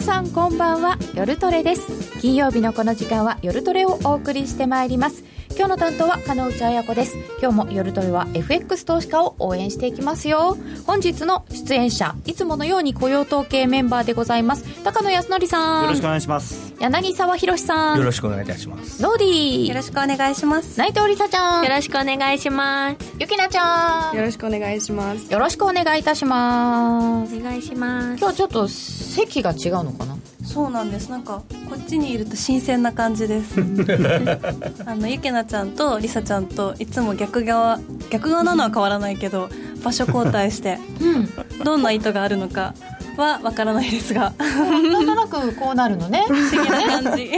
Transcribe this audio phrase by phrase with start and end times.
[0.00, 0.96] さんこんばんは。
[1.14, 2.20] 夜トレです。
[2.20, 5.24] 金曜日のこの時間は夜トレをお送りしてまいります。
[5.58, 7.16] 今日の担当は加納内彩子です。
[7.42, 10.56] 今日も夜トレは FX 投資家を応援していきますよ。
[10.86, 14.62] 本日の出演者いつものように雇用統計メンバーでございます。
[14.84, 15.82] 高野康則さん。
[15.86, 16.74] よろしくお願いします。
[16.78, 17.98] 柳沢博さん。
[17.98, 19.02] よろしくお願いいたします。
[19.02, 19.68] ノーディー。
[19.70, 20.78] よろしくお願いします。
[20.78, 21.64] 内藤梨沙ちゃん。
[21.64, 22.96] よろしくお願いします。
[23.18, 24.16] ゆきなちゃん。
[24.16, 25.32] よろしくお願いします。
[25.32, 27.36] よろしくお願いいたします。
[27.36, 28.20] お願いします。
[28.20, 30.16] 今日ちょっと席が違うのかな？
[30.48, 31.10] そうなんです。
[31.10, 33.60] なんかこっちにいると新鮮な感じです。
[34.86, 39.50] あのゆけなちゃんとりさちゃんといつも逆側逆側なのは変わらないけど
[39.84, 42.74] 場所交代して、うん、どんな意図があるのか
[43.18, 44.32] はわからないですが。
[44.38, 46.24] なんとなくこうなるのね。
[46.26, 47.30] 不思議な感じ。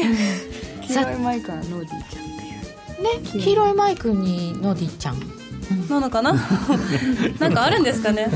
[0.87, 3.41] 黄色いマイクはノーディーちゃんっていう。
[3.41, 5.40] ね黄色いマイクにノーディーちゃん
[5.89, 6.33] なのかな？
[7.39, 8.29] なんかあるんですかね？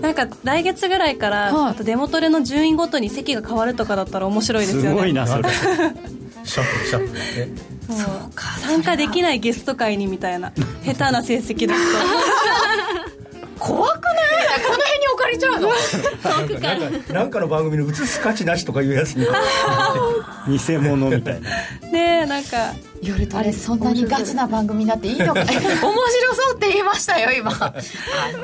[0.00, 4.88] なんか来月ぐらいから、はい、あとデモトレの順位ごとに席が変わるとかだったら面白いですよね。
[4.90, 5.48] すごいなそれ。
[5.50, 7.12] シャッシャッフル。
[7.12, 7.74] ね
[8.66, 10.52] 参加できないゲスト会にみたいな
[10.86, 11.80] 下手な成績だと。
[13.58, 14.60] 怖くない？
[14.62, 15.68] この辺に置かれちゃうの？
[15.68, 19.26] なんかなんかの番組に映す価値なしとかいうやつに。
[20.48, 21.88] 偽物みたいな。
[21.90, 22.72] ねなんか
[23.04, 25.40] 夜トレそんなにガチな番組になっていいのか。
[25.40, 25.54] 面白
[26.34, 26.56] そう。
[26.56, 27.52] って言いましたよ今。
[27.60, 27.74] あ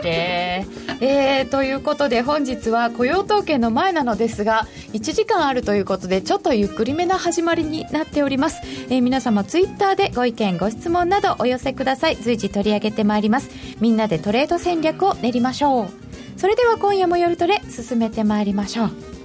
[0.02, 0.66] れ。
[1.00, 12.16] えー、ということで本日は雇用統計の前なのですが1時間あるということでちょっとゆっくりめな始まりになっております、えー、皆様ツイッターでご意見ご質問などお寄せください。
[12.16, 13.48] 随時取り上げてまいります。
[13.80, 16.10] みんなでトレード戦略を練りましょう。
[16.40, 19.19] それでは今夜も夜トレ進めてまいりましょう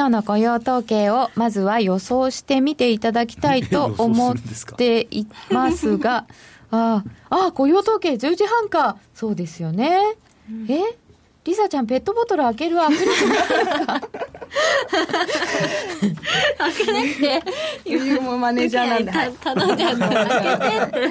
[0.00, 4.34] 今日の雇用統計をまずは予想してみていただきたいと 思っ
[4.78, 6.24] ていますが、
[6.72, 8.96] ああ、雇用統計10時半か。
[9.14, 10.00] そうですよね。
[10.50, 10.96] うん、え？
[11.42, 14.00] リサちゃん、ペットボトル開ける握力ないか
[16.58, 17.42] 開けなくて、
[17.86, 19.38] 今もマネージャーなんで。
[19.40, 21.08] 頼んじゃった開け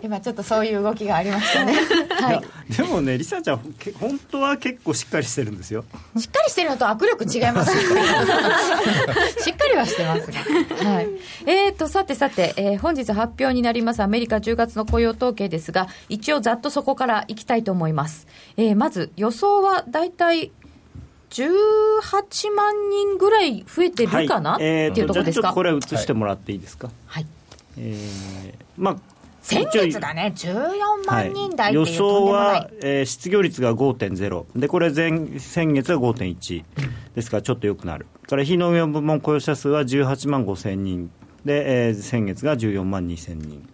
[0.02, 1.74] 今ちょっとそういう動きがありましたね。
[2.20, 2.74] はい。
[2.76, 5.84] でもね、リサちゃん、本当は結構しっかりしてるんですよ。
[6.16, 7.72] しっかりしてるのと握力違います
[9.42, 10.90] しっかりはしてますが。
[10.90, 11.08] はい。
[11.46, 18.28] えーと、さてさて、えー、本日発表になりますアメリカ10月の雇用統計ですが、一応ざっとそこからいきたいと思います。
[18.56, 20.50] えー、まず予想は大体
[21.30, 25.52] 18万人ぐらい増えてるかな、はい、えー、っていうところですか？
[25.52, 26.90] これ映してもらっていいですか？
[27.06, 27.26] はい、
[27.78, 28.96] えー、まあ
[29.42, 36.64] 先月がね、14万人台予想は、えー、失業率が5.0、でこれ前、先月は5.1、
[37.16, 41.10] ですからちょっとよくなる、から非農業部門雇用者数は18万5千人。
[41.44, 43.68] で、えー、先月が14万2千人、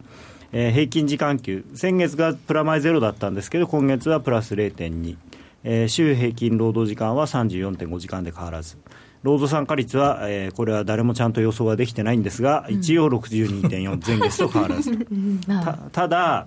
[0.53, 5.17] えー、平均時間給、先月がプラマイゼロだったんですけど、今月はプラス0.2。
[5.65, 8.77] えー、週平均労働時間は34.5時間で変わらず、
[9.23, 15.07] 労働参加率は、えー、これは誰もちゃんと予想はできてないんですが、一応62.4、前月と変わらず。
[15.47, 16.47] たただ、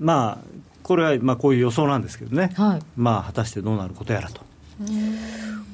[0.00, 0.46] まあ、
[0.82, 4.40] これはまあこういう予想なんですけどね、はい、まあ、果たしてどうなることやらと。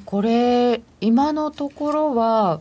[0.05, 2.59] これ、今のところは、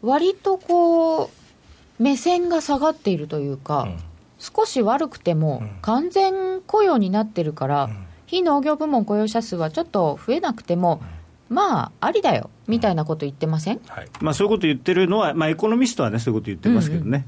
[0.00, 3.96] 割とこう、目線が下がっているというか、うん、
[4.38, 11.02] 少し悪くても完全雇用になってるから、うん非農業部門雇用者数はちょっと増えなくても、
[11.50, 14.08] まあ、ありだよみたいなこと言ってません、はい。
[14.22, 17.26] まあ、そういうこと言ってるのは、まあ、エコノミストはね、そういうこと言ってますけどね。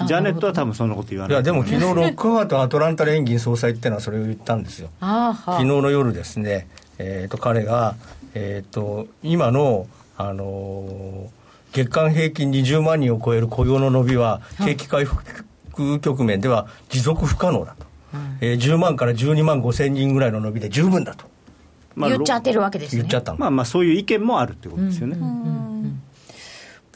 [0.00, 1.32] うんうん、ジャネットは多分そんなこと言わない。
[1.32, 6.68] いやでも昨日ロックハートアトランタ連銀総裁っていうのはそれを言ったんですよ、昨日の夜ですね、
[6.98, 7.94] えー、と彼が、
[8.34, 9.86] えーと、今の、
[10.18, 15.24] あのー、月間平均20万人を超える雇用の伸びは、景気回復
[16.00, 17.87] 局面では持続不可能だと。
[18.40, 21.26] えー、10万から12万5千人ぐらいの伸びで十分だと、
[21.94, 23.02] まあ、言っちゃってるわけですね。
[23.02, 25.16] 言っちゃったまあまあそういう意見もあるってことですよね、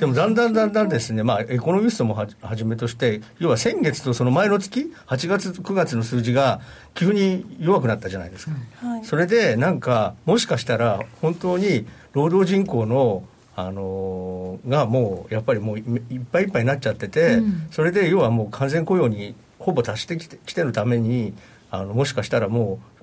[0.03, 2.27] でもだんだんだんだんですね、まあ、エコノミストもは
[2.57, 6.61] じめとして、要は先月とその前の月、8月、9月の数字が
[6.95, 8.53] 急に弱くなったじゃないですか、
[8.85, 13.23] はい、それでなんか、もしかしたら本当に労働人口の
[13.55, 15.85] あのー、がもうやっぱりもういっ
[16.33, 21.35] ぱいいっぱいになっちゃってて、うん、それで要はもう完全雇用にほぼ達してきてきてるために
[21.71, 23.03] あのもしかしたらもう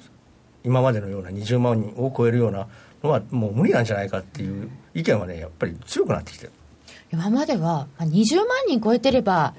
[0.63, 2.67] 今までのような20万人を超えるような
[3.03, 6.51] のはもう無理なんじゃないかっていう意見はねやっぱり強くなってきてる。
[7.11, 9.55] 今までは20万人超えてれば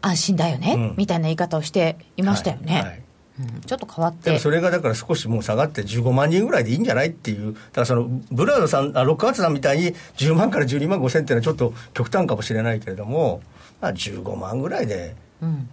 [0.00, 3.02] 安心だよね、うん、みたいな言い方をしていましたよね、はいはい。
[3.40, 4.38] うん、ちょっと変わって。
[4.38, 13.42] それがだから少しもう下がって15万人ぐらいでいいんじゃないっていうだからそのブラードさんあロックアーツさんみたいに10万から12万5千っていうのはちょっと極端かもしれないけれども、
[13.80, 15.23] まあ、15万ぐらいでうん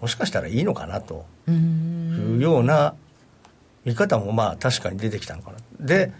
[0.01, 1.25] もしかしたらいいのかなと。
[1.47, 2.38] いん。
[2.39, 2.95] うような
[3.85, 5.57] 見方もまあ確かに出てきたのかな。
[5.79, 6.12] で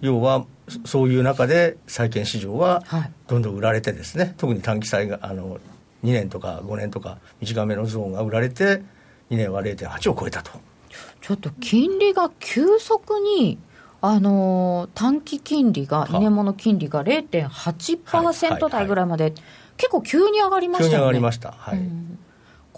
[0.00, 3.12] 要はそそういう中で債券市場ははい。
[3.26, 5.58] どんどん売られてですね特に短期債があの
[6.04, 8.82] 2年とか5年とか短めのゾーンが売られて
[9.30, 10.52] 2年は0.8を超えたと。
[11.20, 13.58] ちょっと金利が急速に、
[14.00, 19.32] あのー短期金利が、は2年物金利がはいはい0.8%台ぐらいまで、
[19.76, 21.06] 結構急に上がりま急にしたよね。
[21.08, 21.78] 上がりました、はい。
[21.78, 22.18] うん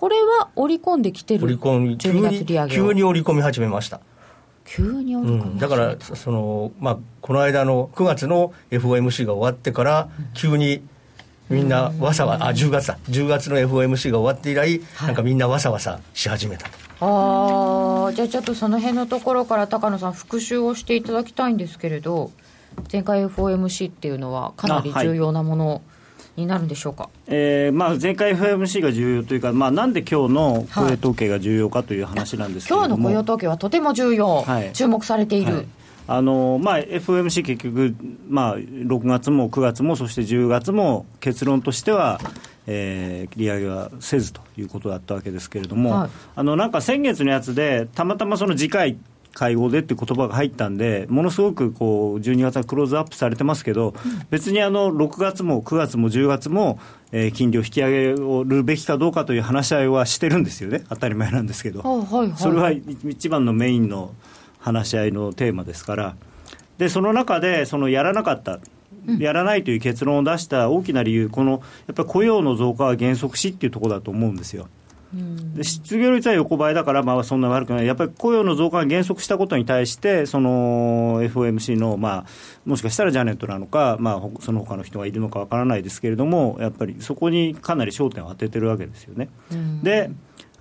[0.03, 2.89] これは織り込んできてる織り込み急12月に利上げを。
[2.89, 4.01] 急に織り込み始めました。
[4.65, 10.83] 急に織り込みうん、だからその、まあ、この間の9月の FOMC が終わってから急に
[11.49, 12.99] みんなわさわあ10月だ。
[13.11, 15.07] 10月の FOMC が終わって以来、はい。
[15.07, 16.79] なんかみんなわさわさし始めたと。
[16.99, 22.33] ああじゃあちょっとその辺のところから高野さん復習をしていただきたいんですけれど
[22.91, 25.83] 前回 FOMC っていうのはかなり重要なもの
[26.37, 34.73] になるんでしょうか、えーまあ、前回 FOMC が重要というか、まあ、なんで今日の雇用統計が重要かという話なんですけれども、今日の雇用統計はとても重要、はい。
[34.73, 35.67] 注目されている、はい。
[36.09, 37.95] あのまあ、FOMC 結局、
[38.29, 42.21] まあ、6月も9月もそして10月も結論としては、
[42.67, 46.11] えー利上げはせずということだったわけですけれども、はい。
[46.37, 48.97] あのなんか先月のやつでたまたまその次回
[49.35, 53.95] 会合でって言葉が入ったんでものすごくこう12月はクローズアップされてますけど、
[54.31, 56.79] 別にあの6月も9月も10月も、
[57.13, 58.15] えー金利を引き上げ
[58.45, 60.85] るべきかどうかという話し合いはしてるんですよね。
[60.89, 61.81] 当たり前なんですけど。
[61.81, 62.37] はいはいはい。
[62.37, 64.15] それは一番のメインの
[64.59, 66.17] 話し合いのテーマですから、
[66.79, 68.61] でその中でそのやらなかった、
[69.19, 74.69] やらないという結論を出した大きな理由、このやっぱり雇用の増加は減速しっていうところだと思うんですよ。
[75.55, 82.27] で失業率は横ばいだから、まあ、そんな悪くない、やっぱり雇用の増加が減速したことに対して、その FOMC の、まあ、
[82.65, 89.29] もしかしたらジャネットなのか、まあ、ほその他の人がいるのかわからないですけれども、やっぱりそこにかなり焦点を当ててるわけですよね。
[89.83, 90.11] で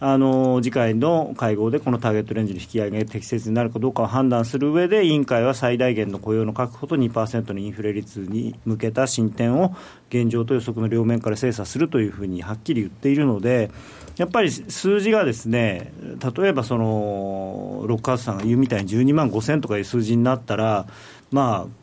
[0.03, 9.75] あの次回の会合でこのターゲットレンジの引き上げが適切になるかどうかを判断する上で委員会は最大限の雇用の確保と2%のインフレ率に向けた進展を
[10.09, 13.69] 現状と予測の両面から精査するというふうにはっきり言っているので
[14.17, 15.93] やっぱり数字がですね
[16.35, 20.87] 例えばそのロックハウスさんが言うみたいに12万5000とかいう数字になったら
[21.29, 21.80] まあ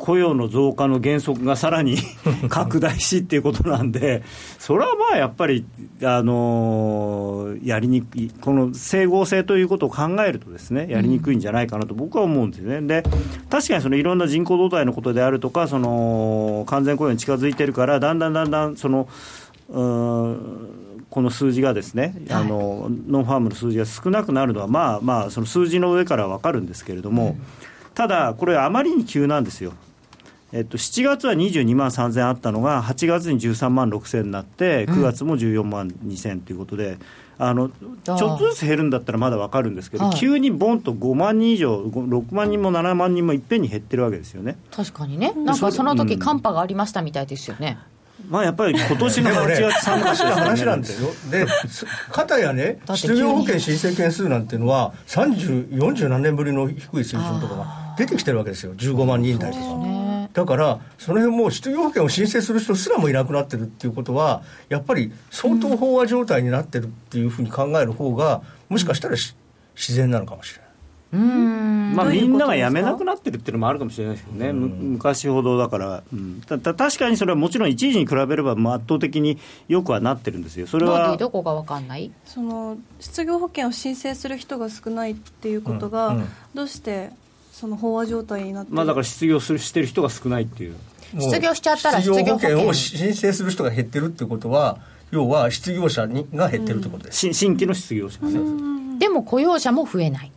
[0.00, 1.98] 雇用の増加の減速がさらに
[2.48, 4.22] 拡大しっていうことなんで、
[4.58, 5.64] それはまあやっぱり、
[6.02, 12.86] あのーやりにくい、この整合性ということを考えるとですね、やりにくいんじゃないかなと僕は思うんですよね。
[12.86, 13.02] で、
[13.50, 19.08] 確かにそのいろんな人口動態のことであるとか、その完全雇用に近づいてるから、だんだんだんだんその、
[19.68, 27.36] この数字がですね、あのノンファームの数字が少なくなるのは、まあまあ、その数字の上からは分かるんですけれども、
[27.94, 29.72] ただ、これ、あまりに急なんですよ。
[30.52, 36.98] えっと、7月は22万3000あったのが、8月に13万6000になって、9月も14万2000ということで、
[37.38, 40.16] あのちょっとずつ減るんだったらまだ分かるんですけど、はい。
[40.16, 44.58] 急にボンと5万人以上、6万人も7万人もいっぺんに減ってるわけですよね。
[44.70, 45.32] 確かにね。
[45.32, 47.78] なんかその時寒波がありましたみたいですよね、
[48.28, 51.08] まあ、やっぱり今年の8でもね、月、3月おかしな話なんですよ。
[51.30, 58.74] で、すかたやね、失業保険申請件数なんていうのは、30、40何年ぶりの低い水準とかが出てきてるわけですよ。
[58.74, 60.09] 15万人台とか。
[60.30, 69.34] ねだから、その辺もう失業保険を申請する人すらもいなくなってるっていうことは、やっぱり相当飽和状態になってるっていうふうに考える方が、もしかしたらし
[69.74, 70.70] 自然なのかもしれない。
[71.12, 71.96] うーん。
[71.96, 82.12] まあ、みんなが辞めなくなってるっていうのもあるかもしれないですけどね、む昔ほどだから、うん、たた確かにそれはもちろん一時に比べればまあ圧倒的によくはなってるんですよ、それはーどこが分かんない？
[82.24, 86.16] その失業保険を申請する人が少ないっていうことが、うん。
[86.18, 86.28] うん。
[86.54, 87.10] どうして
[87.60, 88.76] その飽和状態になってる。
[88.76, 90.76] まあ、だから失業するしてる人が少ないっていう、
[91.18, 92.68] 失業しちゃったら失業保険失業保険。
[92.68, 94.78] を申請する人が減ってるってことは、
[95.10, 97.18] 要は失業者にが減ってるってことです。
[97.18, 98.98] し新規の失業者がね。
[98.98, 100.32] でも雇用者も増えない。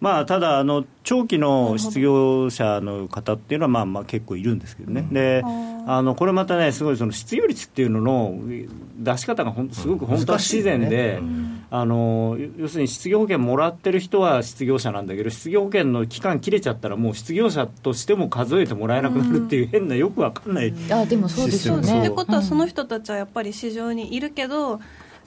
[0.00, 8.38] まあ、ただあの、長期の失業者の方っていうのはまあまあ結構いるんですけどね、であのこれまたね、すごいその失業率っていうのの
[8.98, 11.20] 出し方がほんすごく本当は不自然で、
[11.70, 20.72] あの要するに失業保険もらってる人は失業者なんだけど、失業保険の期間切れちゃったら、もう失業者としても数えてもらえなくなるっていう、変な、よくわかんない。
[20.90, 22.00] あでもそうですよね。
[22.00, 24.80] ってことはその人たちはやっぱり市場にいるけど、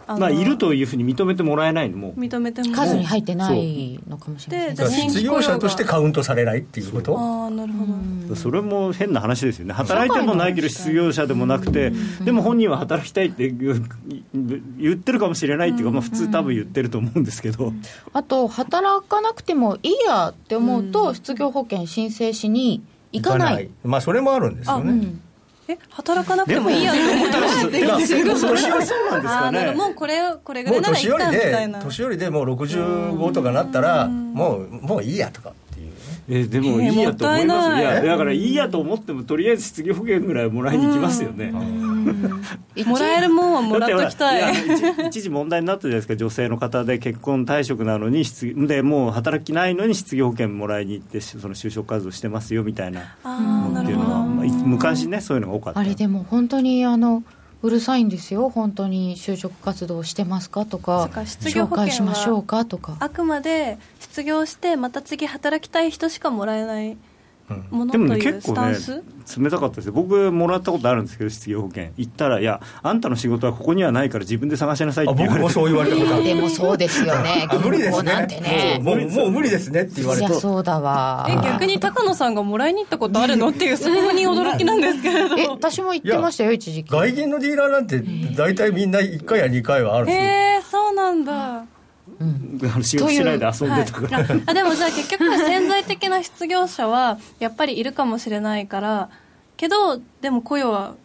[0.08, 7.18] あのまあ、いるというふうに認めてもらえないのも、認めても数に入ってないのかもしれない失業者としてカウントされないっていうこと？
[7.18, 7.86] ああなるほ
[8.28, 11.94] ど、それも変な話ですよね、働いてもないけど失業者でもなくて、
[12.26, 13.74] でも本人は働きたいって言
[14.94, 17.72] ってるかもしれないっていうか、まあ、普通、多分言ってると思うんですけど、
[18.14, 23.70] あと働かなくてもいいやって思うと、失業保険申請しに行かない。
[23.84, 25.22] まあそれもあるんですよね、うん
[25.72, 31.80] え働かなくてもいいやって思ったでも 年はそうなんですあかねもうこれこれぐらいならいいか年寄りでみたいな。
[31.80, 35.54] 年寄りでもう65とかなったらもうもういいやとか
[36.34, 37.82] えでもいいやと思います、えーもったいない。
[37.82, 41.52] いやだからいいやと思ってもとりあえず失業保険ぐらいもらいに行きますよね、
[42.86, 44.54] もらえるもんはもらっときたい。
[44.54, 46.16] 一一時問題になったじゃないですか。
[46.16, 53.02] 女性の方で結婚退職なのに失でもう働きないのに失業保険もらいに行ってその就職活動してますよみたいな。
[53.02, 55.80] っていうのは、まあい昔ねそういうのが多かった。
[55.82, 57.24] あれでも本当にあの
[57.64, 58.50] うるさいんですよ。
[58.50, 62.98] 本当に就職活動してますかとそか失業しましょうかとか。
[63.00, 66.98] あくまで失業してまた次働きたい人しかもらえない
[67.70, 69.04] ものでもねという結構ねスタン
[69.36, 69.94] ス、冷たかったですよ。
[69.94, 75.44] 僕もらったことあるんですけど失業保険行ったらいやあんたの仕事はここにはないから自分で探しなさいっあて言われて。
[75.44, 77.48] 僕もそう言われたことあるでもそうですよね。
[77.50, 78.28] あ無理ですね。
[78.28, 78.80] ね。
[78.82, 80.34] もうもう無理ですねって言わいれて。
[80.34, 81.28] やそうだわ。
[81.30, 85.38] え逆に高野さんがもらいに行ったことあるのっていうそこに驚きなんですけれど。
[85.38, 86.90] え私も言ってましたよ一時期。
[86.92, 88.04] 外銀のディーラーなんて
[88.36, 90.24] 大体みんな1回や2回はあるんですよ。
[90.24, 90.26] へ
[90.58, 91.66] えそうなんだ
[92.20, 94.08] あの仕事しないで遊んでたか。
[94.08, 99.10] ら、はい、あでもじゃあ結局潜在的な失業者はやっぱりいるかもしれないから
[99.58, 100.96] けどでも雇用は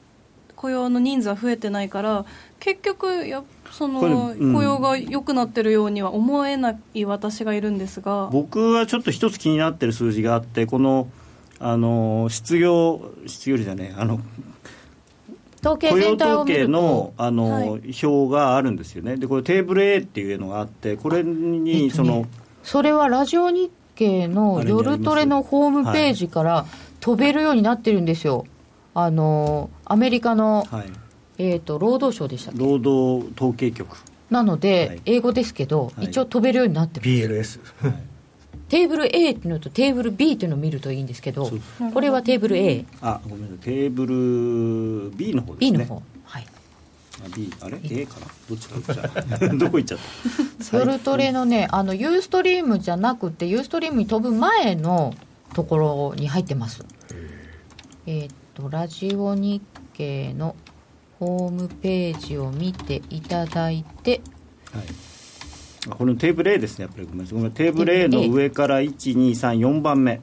[0.56, 2.24] 雇用の人数は増えてないから
[2.58, 11.08] 結局やその雇用が良くなってるようには思えない私がいるんですが、僕はちょっと一つ気になってる数字があってこの
[11.58, 14.20] あの失業失業率じゃねえあの
[15.60, 17.66] 統計雇用全体を統計見るのとあの、はい。
[18.02, 19.16] 表があるんですよね。
[19.16, 22.26] でこれテーブル A っていうのがあってこれにえっとねその、
[22.62, 26.66] それはラジオ日経の夜トレのホームページから
[27.00, 28.44] 飛べるようになってるんですよ。
[28.94, 30.86] あのアメリカの、はい、
[31.38, 32.60] えー、と労働省でしたっけ？
[32.60, 33.96] 労働統計局。
[34.30, 35.02] なので、はい。
[35.06, 36.06] 英語ですけど、はい。
[36.06, 37.08] 一応飛べるようになってます。
[37.08, 37.60] BLS
[38.68, 41.50] テーブル A っていうのとテーブル B っていうのを見るといいんですけど
[41.94, 43.58] これはテーブル A、あごめんなさい。
[43.58, 46.46] テーブル B の方です B ねの方、はい、
[47.24, 48.26] あ B あれ？A かな？
[48.48, 49.98] どっちか どこ行っちゃっ
[50.70, 50.76] た？
[50.78, 55.14] 夜トレのねあのユーストリームじゃなくてユーストリームに飛ぶ前の
[55.54, 56.84] ところに入ってます。
[58.06, 60.56] えーっとラジオ日経の
[61.18, 64.20] ホームページを見ていただいて
[64.72, 64.84] はい。
[64.86, 64.92] あ
[65.90, 67.06] このテーブル A ですねやっぱり。
[67.06, 67.50] ごめんなさい。
[67.52, 70.20] テーブル A の上から1234番目。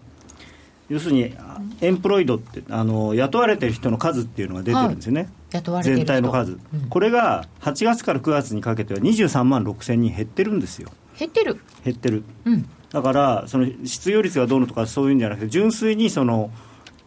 [0.89, 6.05] 要するにあエンプロイドってあの雇われてる人の数っていうのが出てるんですよね、雇われてる人。
[6.05, 6.89] 全体の数、うん。
[6.89, 10.89] これが8月から9月にかけては23万6000人減ってるんですよ。
[11.17, 11.59] 減ってる。
[11.83, 12.23] 減ってる。
[12.45, 12.69] うん。
[12.91, 16.51] だからその失業率がどうのとかそういうんじゃなくて純粋にその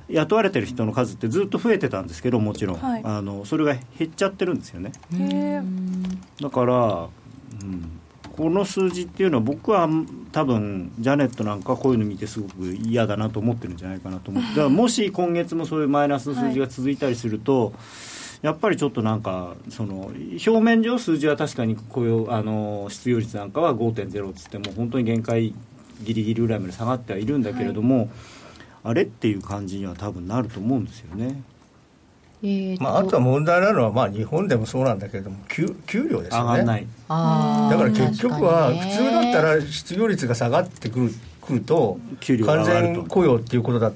[0.08, 3.02] 雇われてる人の数ってずっと増えてたんですけどもちろん、はい。
[3.04, 4.92] あのそれが減っちゃってるんですよね。
[6.40, 7.08] だから、
[7.62, 8.00] うん、
[8.36, 9.88] この数字っていうのは僕は
[10.32, 17.72] 多分ジャネットなんかこういうの見てすごく嫌だなと思ってるんじゃないかなと思ってだからもし今月もそういうマイナスの数字が続いたりすると、
[18.42, 25.54] やっぱりちょっとなんかその表面上数字は確かに雇用あの失業率なんかは5.0っつっても本当に限界
[26.02, 28.10] ギリギリぐらいまで下がってはいるんだけれども、
[28.84, 31.42] あれっていう感じには多分なると思うんですよね。
[32.42, 36.50] えーとまあ、あとは問題なのは、まあ、日本でもそうなんだけれども給給料ですよね。
[36.52, 36.86] 上がんない。
[37.08, 43.00] あーだから結局は普通だったら失業率が下がってくるくると給料が完上がると。
[43.00, 43.94] 全雇用っていうことだっ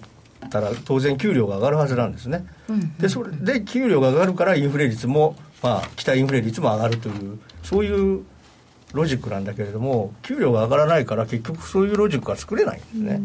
[0.51, 2.47] たら当然給料が上がるはずなんですね。
[2.69, 8.25] うんでそれで給料が上がるからインフレ率も、まあ、期待インフレ率も上がるというそういう
[8.93, 13.21] ロジックなんだけれども給料が上がらないから結局そういうロジックが作れないんですね。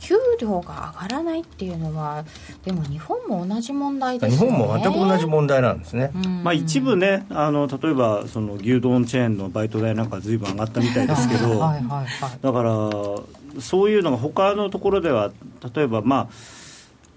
[0.00, 2.24] 給料が上がらないっていうのは
[2.64, 6.42] でも日本も同じ問題です日本も全く同じ問題なんですね、うん。
[6.42, 12.06] まあ、一部ねあの例えばその牛丼チェーンのバイト代なんかずいぶん上がったみたいですけど、はいはいはい。
[12.40, 15.32] だからそういうのが他のところでは
[15.74, 16.59] 例えばまあ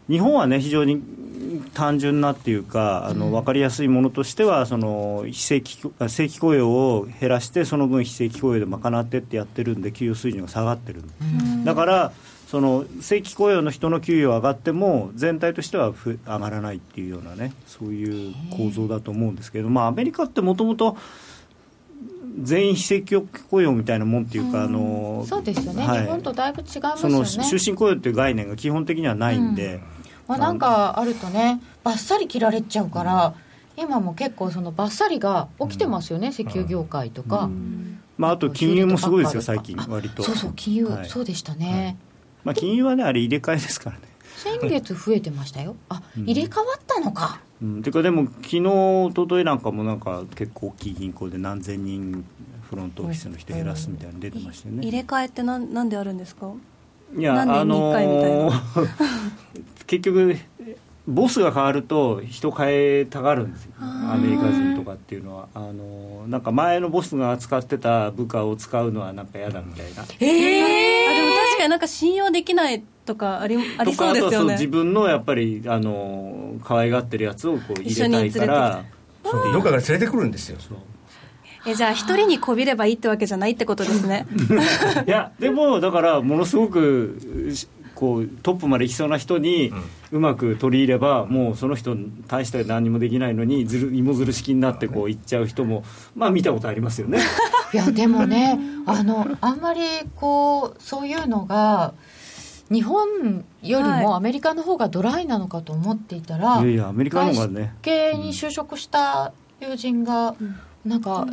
[0.10, 1.02] 日本はね非常に
[1.74, 11.04] 単純なっていうかあの分かりやすいものとしてはその非正規あ正規雇用を減らしてその分非正規雇用で賄ってってやってるんで給与水準が下がってる、
[11.64, 12.14] だから
[12.48, 20.98] その正規雇用の人の給与上がっても全体としてはふ上がらないっていうようなねそういう構造だと思うんですけど、まあ、アメリカってもともと
[22.40, 26.02] 全員非正規雇用みたいなもんっていうか、あのそうですよね、はい。
[26.02, 29.82] 日本とだいぶ違いますそのよね終身雇用っていう概念が基本的にはないんで、
[30.28, 33.34] まあ、なんかあるとねバッサリ切られちゃうから、
[33.76, 37.50] 今も結構そのバッサリが起きてますよね、石油業界とか、
[38.18, 40.24] まあ、あと金融もすごいですよ最近あ割と。
[40.24, 41.10] そうそう金融、はい。
[41.10, 41.98] そうでしたね、
[42.44, 44.04] まあ、金融はねあれ入れ替えですからね。
[44.36, 45.76] 先月増えてましたよ。
[45.90, 47.42] あ、入れ替わったのか。
[47.62, 52.26] うん、てかでも昨日一昨日なんかもなんか結構大きい銀行で何千人
[52.70, 54.84] フロントオフィスの人減らすみたいなの出てましたよね。
[54.84, 56.52] 入れ替えってなんなんであるんですか？
[57.18, 58.88] いやあのー
[59.86, 60.36] 結局
[61.08, 63.74] ボスが変わると人変えたがるんですよ。
[63.80, 65.48] アメリカ人とかっていうのは。
[65.54, 70.06] あのなんか前のボスが使ってた部下を使うのはなんか嫌だみたいな。
[70.22, 70.64] え
[71.06, 74.28] あでも確かになんか信用できないとかありありそうですよね。
[74.28, 78.86] あとはそう自分のやっぱりあの可愛がってるやつをこう入れたいから。
[79.26, 79.52] そう。
[79.52, 80.58] どっかから連れてくるんですよ
[81.66, 84.28] えじゃあ一人にこびればいいってわけじゃないってことですね。
[85.08, 89.72] いやでもだからものすごくしこうトップまで行きそうな人に
[90.12, 91.96] うまく取り入ればもうその人
[92.28, 95.84] 大して何もできないのにずる芋づる式になってこう行っちゃう人も
[96.16, 97.20] まあ見たことありますよね。
[97.74, 99.82] いやでもねあのあんまり
[100.16, 101.94] こうそういうのが
[102.74, 104.04] 日本よりはい。
[104.04, 107.76] もアメリカの方がドライなのかと思っていたら、いやいやアメリカの方がね。
[107.82, 110.36] 系に就職した友人が、
[110.84, 111.28] なんか、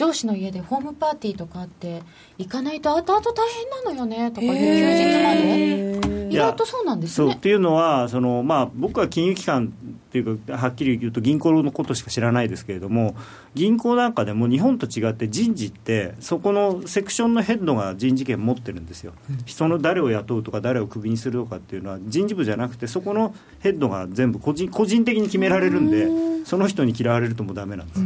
[0.00, 2.02] 上司の家でホームパーティーとかあって
[2.38, 6.10] 行かないと後々大変なのよねとかいう休日まで。
[6.30, 7.30] 意外とそうなんですね。
[7.30, 9.74] そうっていうのはその、まあ、僕は金融機関
[10.10, 13.16] っていうかはっきり言うと銀行のことしか知らないですけれども
[13.54, 19.12] 銀行なんかでも日本と違って人事ってそこのセクションのヘッドが人事権持ってるんですよ、
[19.44, 26.08] 人の誰を雇うとか誰をクビにするとかっていうのは人事部じゃなくてそこのヘッドが全部個人個人的に決められるんで
[26.44, 28.00] その人に嫌われるともうダメなんです、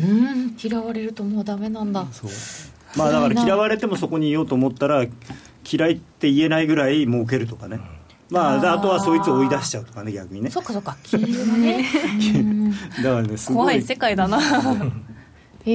[0.00, 2.06] うん嫌われるともうダメなんだ。
[2.12, 2.30] そう。
[2.96, 5.04] まあだから嫌われてもそこにいようと思ったら
[5.70, 7.80] 嫌いって言えないぐらい儲けるとかね。
[8.30, 10.50] まあであとはそいつを追い出しちゃうとかね逆にね。
[10.50, 11.84] そっかそっか金融がね。
[13.02, 13.64] だからねすごい。
[13.64, 14.38] 怖い世界だな。
[15.66, 15.70] え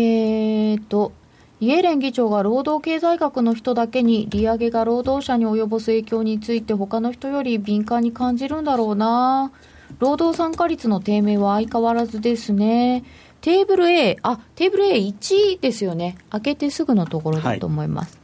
[0.76, 1.12] ーと
[1.60, 9.52] イエレン議長が労働経済学の人だけに利上げが労働者に及ぼす影響について他の人より敏感に感じるんだろうな。
[10.00, 13.04] 労働参加率の低迷は相変わらずですね
[13.44, 16.18] テーブル A あテーブル A1 ですよね。
[16.30, 18.18] 開けてすぐのところだと思います、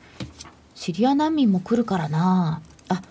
[0.76, 2.62] シリア難民も来るからな。
[2.88, 3.02] あ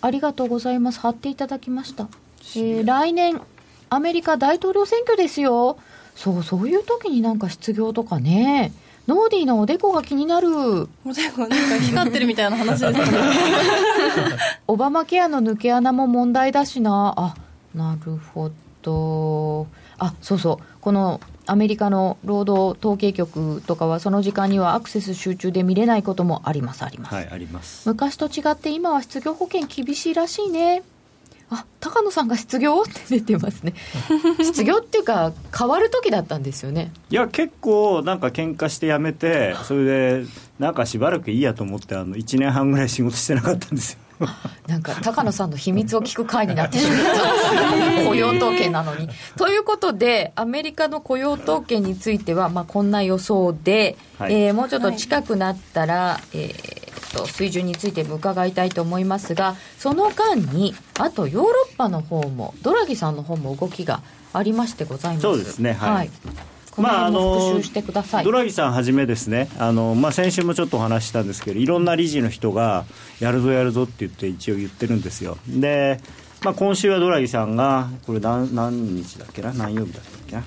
[0.00, 1.00] ありがとうございます。
[1.00, 2.08] 貼っていただきました、
[2.56, 3.42] えー来年
[3.90, 5.76] アメリカ大統領選挙ですよ。
[6.16, 8.72] そうそういう時になんか失業とかね。
[9.06, 10.48] ノーディーのおでこが気になる。
[10.48, 13.06] もうでもなんか光ってるみたいな話ですね。
[14.66, 17.12] オバマケアの抜け穴も問題だしな。
[17.14, 17.34] あ
[17.74, 19.66] なるほど。
[19.98, 20.56] あそうそう。
[20.80, 27.88] このアメリカの労働統計局とかはその時間にはアクセス集中で見れないこともありますあります、はいあります。
[27.88, 30.82] 昔と違って今は失業保険厳しいらしいね。
[31.50, 33.74] あ高野さんが失業って出てますね。
[34.40, 36.90] 失業っていうか変わる時だったんですよね。
[37.10, 40.26] いや結構なんか喧嘩して辞めてそれで
[40.58, 43.98] なんかしばらくいいやと思ってあの1年半ぐらい仕事してなかったんですよ
[44.66, 48.04] なんか高野さんの秘密を聞く回になってしまった。
[48.08, 49.08] 雇用統計なのに。
[49.36, 54.34] ということでアメリカの雇用統計については、まあ、こんな予想で、はい。
[54.34, 56.84] えーもうちょっと近くなったら、えー
[57.14, 65.22] と水準についても伺いたいと思いますがその間にあとヨーロッパの方もドラギさんの方も動きがありましてございます。
[65.22, 65.74] そうですね。
[65.74, 66.10] はい
[66.74, 69.48] この辺もまああの復習してください、ドラギさんはじめですね。
[69.58, 72.84] あの、まあ、先週もちょっとお話ししたんですけどいろんな理事の人が
[73.20, 75.38] やるぞやるぞって言って一応言ってるんですよ。
[75.46, 76.00] で、
[76.42, 79.52] まあ、今週はドラギさんがこれ何何日だっけな？
[79.52, 80.42] 何曜日だっけな？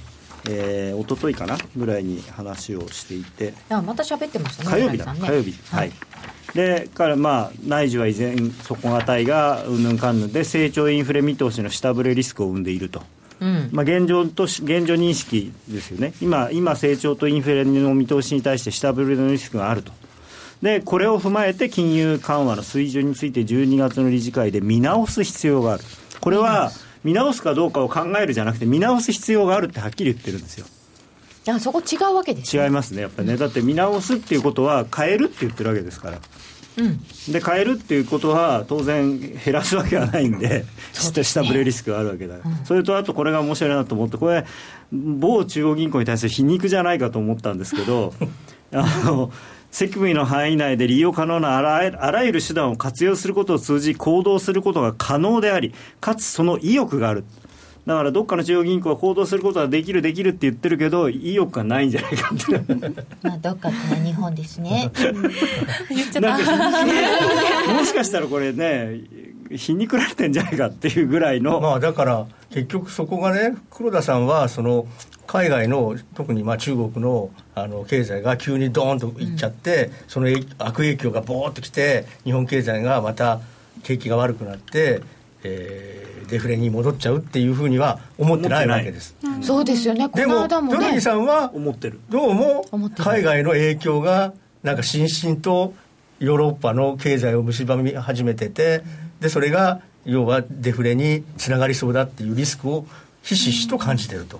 [0.49, 1.57] えー、一昨日かな？
[1.75, 3.53] ぐらいに話をしていて。
[3.69, 5.19] あまた喋ってましたね火曜日だ、ね。
[5.19, 5.53] 火曜日。
[5.73, 5.91] はい、
[6.53, 13.01] でからまあ内需は依然底堅いがうんぬんかんぬんで成長インフレ見通しの下振れリスクを生んでいると
[13.39, 13.69] うん。
[13.71, 16.13] まあ、現状とし現状認識ですよね。
[16.21, 19.91] 今、今成長とインフレの見通しに対して下振れのリスクがあると、
[20.61, 25.83] でこれを踏まえて金融緩和の水準について12月の理事会で見直す必要がある、
[26.19, 26.71] これは
[27.03, 30.65] 見直すかどうかを考えるじゃなくて、見直す必要があるってはっきり言ってるんですよ。
[31.49, 32.65] あそこ違うわけですね。
[32.65, 36.19] 違いますね、やっぱりね、だって見直すっていうことは、変えるって言ってるわけですから。
[36.77, 36.99] うん。
[37.33, 44.45] で変えるっていうことは当然減らすわけはないんで下下振れリスクがあるわけだ、それとあとこれが面白いなと思ってこれ
[44.91, 48.13] 某中央銀行に対する皮肉じゃないかと思ったんですけど
[48.71, 49.31] あの
[49.71, 57.25] 責務の範囲内で利用可能なあらあらゆる手段を活用することを通じ行動することが可能でありかつその意欲がある
[57.87, 62.75] だからどっかの中央銀行は行動することはできるできるって言ってるけど意欲がないんじゃないかって。
[63.23, 64.91] まあどっかってのは日本ですね。
[65.89, 69.03] 言っちゃったもしかしたらこれね
[69.55, 74.85] 皮肉られてんじゃないかっていうぐらいの、まあだから結局そこがね黒田さんはその
[75.25, 83.39] 海外の特にまあ中国のあの経済が急にドーンといっちゃって、その影悪影響がボーっときて日本経済がまた
[83.83, 85.01] 景気が悪くなって、
[85.45, 89.15] えーデフレに戻っちゃうっていうふうには思ってないわけです。
[89.41, 90.07] そうですよね。
[90.09, 90.93] でもドラ間もね。
[90.93, 91.99] ギさんは思ってる。
[92.09, 92.65] どうも
[92.97, 95.73] 海外の影響がなんかしんしんと
[96.19, 98.83] ヨーロッパの経済を蝕み始めてて
[99.19, 102.85] でそれが要はデフレにつながりそうだっていうリスクを
[103.21, 104.39] ひしひしと感じてると。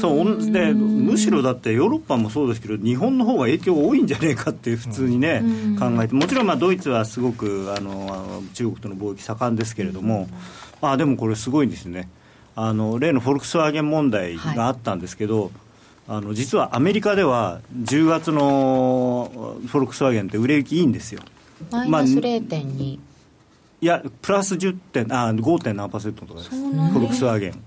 [0.00, 5.42] そうでむしろだってヨーロッパもそうですけど日本の方が影響多いんじゃねえかって普通にね、
[5.78, 10.28] 考えてもちろんまあドイツはすごくあの中国との貿易盛んですけれども、
[10.80, 12.08] まあ、でもこれすごいんですね。
[12.56, 15.50] あの例のフォルクスワーゲン問題があったんですけど、はい
[16.10, 19.30] あの実はアメリカでは10月の
[19.68, 21.20] フォルクスワーゲンって売れ行きいいんですよ。
[21.70, 23.00] マイナス0.2、い
[23.80, 26.50] やプラス10点あ5.7%とかです。
[26.50, 27.62] フォルクスワーゲン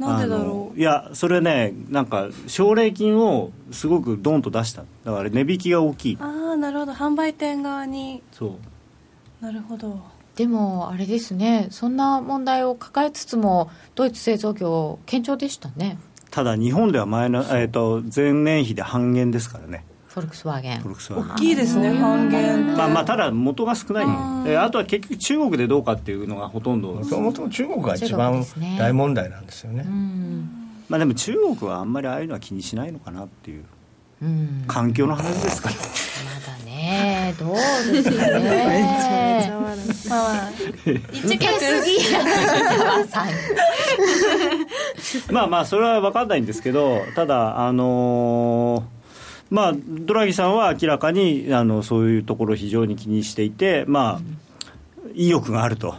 [0.00, 0.78] なんでだろう？
[0.78, 4.84] いやそれねなんか奨励金をすごくドンと出した。
[5.04, 6.18] だから値引きが大きい。
[6.20, 6.92] ああなるほど。
[6.92, 8.22] 販売店側に。
[8.32, 8.58] そ
[9.42, 9.44] う。
[9.44, 10.00] なるほど。
[10.36, 11.68] でもあれですね。
[11.70, 15.98] そんな問題を抱えつつもドイツ製造業堅調でしたね。
[16.30, 20.82] ただ日本では前の、えーと、前年比で半減ですからねフォルクスワーゲン。
[20.82, 24.50] 大きいですね半減まあまあただ元が少ない。
[24.50, 26.94] えあとは結局中国でどうかっていうのがほとんど。
[26.94, 28.44] もともと中国が一番
[28.76, 29.90] 大問題なんですよね、ね、
[30.88, 33.64] まあでも中国はあんまりああいうのは気にしないのかなっていう。
[34.66, 35.80] 環境の話ですからま
[36.46, 37.54] だねどう
[37.90, 39.50] ですかね。
[40.10, 40.50] まあ
[41.12, 41.46] 一過
[45.28, 48.99] ぎまあまあそれは分かんないんですけどただあのー
[49.50, 54.20] まあ、ドラギさんは明らかにあのそういうところを非常に気にしていて、まあ、
[55.14, 55.96] 意欲があると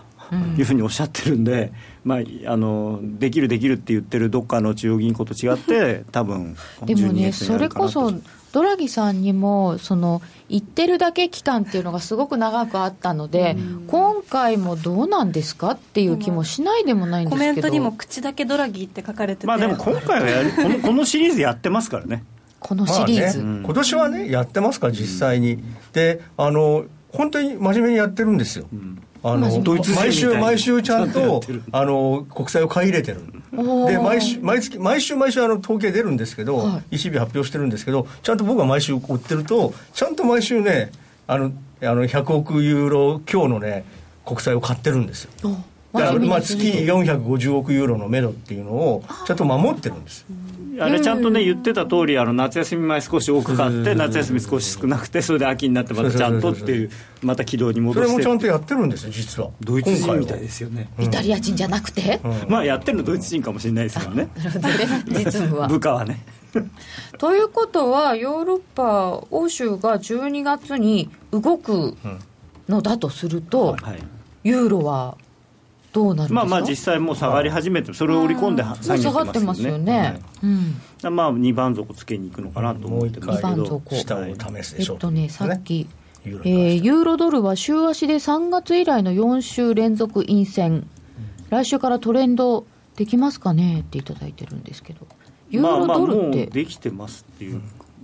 [0.58, 1.74] いうふうにおっしゃってるんで、
[2.06, 2.20] まあ、
[2.52, 8.14] あのできるできるって言ってるどっかの中央銀行と違って多分でもねそれこそ
[8.54, 13.56] ドラギさんにもその言ってるだけ期間っていうのがすごく長くあったので、
[13.88, 17.50] 今回もどうなんですかっていう気もしないでもないんですけど。
[17.50, 19.48] コメントにも口だけドラギって書かれてて。
[19.48, 22.26] まあでも今回はやるこのこのシリーズやってますからね
[22.62, 29.04] このシリーズ、まあね、今年はねやってますから実際に、であの本当に真面目にやってるんですよ、うん。
[29.24, 29.50] あの
[29.96, 33.22] 毎週毎週ちゃんとあの国債を買い入れてる。
[33.52, 40.92] で毎週毎月毎週毎週あの統計出るんですけど、はい、ECB 発表してるんですけどちゃんと僕が毎週追ってるとちゃんと毎週ね
[41.28, 43.84] あのあの100億ユーロ強のね
[44.26, 45.32] 国債を買ってるんですよ
[45.94, 50.26] まあ月450億ユーロのめどっていうのをちゃんと守ってるんです
[50.80, 58.12] あれちゃんとね言ってた通りあり夏休み前少し多く買って夏休み少し少なくてそれで秋になってまたちゃんとっていうまた軌道に戻して。
[58.12, 59.50] それもちゃんとやってるんですよ実は。
[59.62, 60.90] ドイツ人みたいですよね。
[61.00, 64.30] イタリア人じゃなくて、まあやってるのドイツ人かもしれないですけどね。
[64.36, 65.26] なるほどね。
[65.26, 65.68] 実務は。
[65.68, 66.24] 部下はね。
[67.18, 71.96] ということはヨーロッパ欧州が12月に動く
[72.68, 74.00] のだとすると、はい、
[74.44, 75.18] ユーロは
[75.92, 80.22] どうなるまあまあ実際もう下がり始めてそれを織り込んで下げてますよね、はい。
[80.44, 85.88] うん、まあ2番底つけに行くのかなと思ってますけど、2番底下を試すでしょう、えっとねさっき
[86.24, 90.88] ユー,、えー、ユーロドルは週足で3月以来の4週連続陰線、うん、
[91.50, 95.08] 来週からトレンドできますかねっていただいてるんですけど。
[95.52, 97.62] ユーロドルって、まあ、もうできてますっていう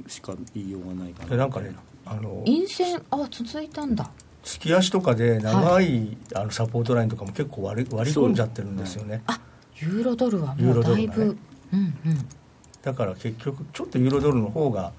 [0.08, 1.74] しか言いようがないかな、なんかね
[2.06, 4.10] あの陰線あ続いたんだ
[4.48, 9.40] 月足とかで長い、はい、あのサポートラインとかも結構割り割り込んじゃってるんですよね、あ
[9.76, 11.36] ユーロドルはもうだいぶ、ね。
[11.74, 12.28] うんうん、
[12.82, 14.94] だから結局ちょっとユーロドルの方が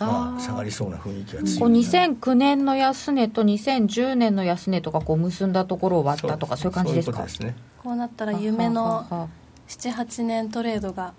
[0.00, 7.24] まあ、下がりそうな雰囲気が強い、こう2009年の安値と2010年の安値とかこう結んだところを割ったとかそういう感じですか？
[7.24, 9.28] です、ね、こうなったら夢の
[9.66, 11.14] 78年トレードが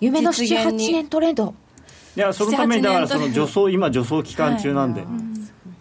[0.00, 1.54] 夢の78年トレード。
[2.16, 5.32] いやそのためにだからその助走今助走期間中なんで、はい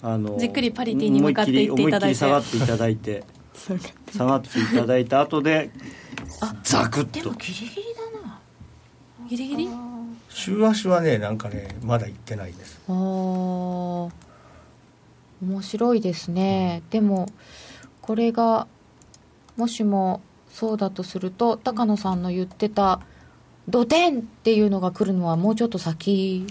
[0.04, 2.16] あのじっくりパリティに向かっていっていただいて。
[2.16, 3.24] 下がっていただいて。
[4.12, 5.72] 下がっていただいた後で
[6.64, 7.20] ザクッと。
[7.20, 7.82] でもギリギリ
[8.22, 8.40] だな。
[9.30, 9.70] ギリギリ？
[10.30, 12.80] 週足はねなんかねまだ行ってないです。
[12.88, 12.96] ああ
[15.42, 17.28] 面白いですね、うん、でも
[18.02, 18.68] これが
[19.58, 23.02] もしもそうだとすると高野さんの言ってた
[23.68, 26.46] 土点っていうのが来るのはもうちょっと先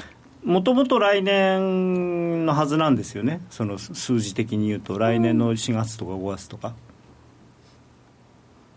[0.45, 6.75] もともと来年のはずなんですよね、その数字的に言うと、来年の4月とか5月とか。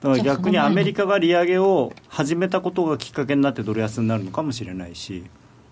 [0.02, 5.24] だから逆にアメリカが利上げを始めたことがきっかけになってドル安になるのかもしれないし、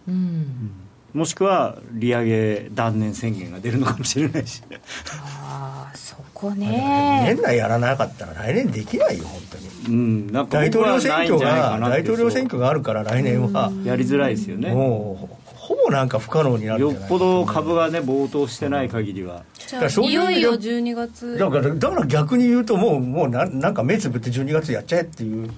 [0.08, 0.72] うん、
[1.14, 4.64] もしくは利上げ断念宣言が出るのかもしれないし。
[5.12, 7.24] ああそこね。
[7.26, 13.70] 年内やらなかったら来年できないよ本当に、うん、なんか大統領選挙が大統領選挙があるから来年は。
[13.84, 14.74] やりづらいですよね。
[14.74, 15.41] もう
[15.72, 25.50] ほぼなんか不可能になるよっぽど株がね暴騰してない限りは、じゃあいよいよ12月だからだから逆に言うともうもうななんか目つぶって12月やっちゃえっていう、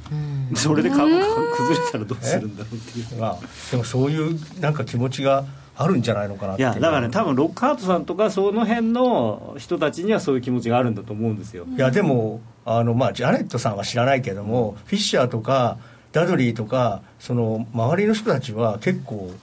[0.56, 1.26] それで株が
[1.58, 3.39] 崩れたらどうするんだろうっていう、まあ、
[3.71, 5.45] でもそういうなんか気持ちが
[5.76, 11.65] あるんじゃないのかなっていやだからね多分ロックハートさんとかその辺の人たちにはそういう気持ちがあるんだと思うんですよ。
[11.65, 15.80] いやでもあの、まあ、ジャネットさんは知らないけども、フィッシャーとか
[16.12, 19.34] ダドリーとかその周りの人たちは結構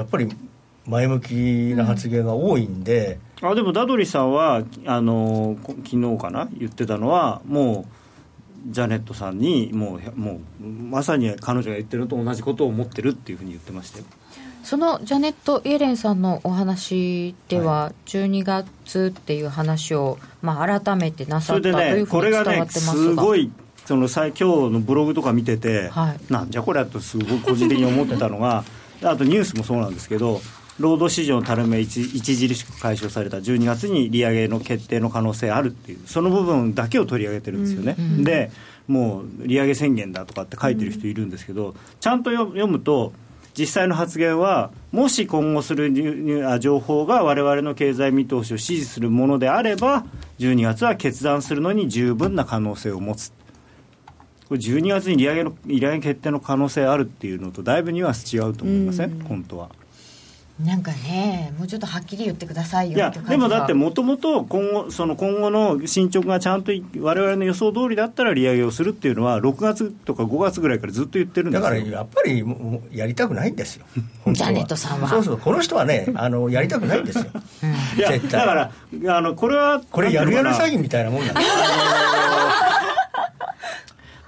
[0.00, 0.28] やっぱり
[0.86, 1.34] 前向き
[1.76, 7.86] な発言が多いんで、あでもダドリーさんはあのこ昨日かな言ってたのはも
[8.68, 14.04] うジャネットさんにもうもうまさに彼女が言ってるのと同じことを思ってるっていうふうに言ってましたよ。
[14.62, 23.50] そのジャネット・イエレンさんのお話では、12月っていう話を、まあ、改めてなさったというねこれがねふうに伝わってますがすごい
[23.86, 28.64] そのさ今日のブログとか見てて、はいなんじゃこれやとすごい個人的に思ってたのが
[29.02, 30.40] あとニュースもそうなんですけど
[30.78, 38.50] 労働市場のたるみが一著しく解消された12月に利上げの決定の可能性あるっていうその部分だけを取り上げてるんですよね、で
[38.88, 43.12] もう利上げ宣言だとかって書いてる人いるんですけど、ちゃんと読読むと
[43.56, 45.92] 実際の発言はもし今後する
[46.60, 50.06] 情報が我々の経済見通しを支持するものであれば
[50.38, 53.32] 12月は決断するのに十分な可能性を持つ
[54.50, 59.70] これ12月に利上げの利上げ決定の可能性あるっていうのとだいぶニュアンス違うと思いません、本当は。
[60.64, 71.62] なんかねもうちょっとはっきり言ってくださいよいやでもだってもともと今後その今後の進捗がちゃんとい我々の予想通りだったら利上げをするっていうのは6月とか5月ぐらいからずっと言ってるんですよ。
[71.62, 72.44] だからやっぱり
[72.92, 73.86] やりたくないんですよ。
[74.22, 75.08] 本 当ジャネットさんは。
[75.08, 77.24] そうそうこの人はね あのやりたくないんですよ。
[77.96, 78.40] いや絶対。
[78.40, 78.70] だか
[79.02, 81.52] らあのこれはこれやるやる詐欺欺みたいなもんなんですよ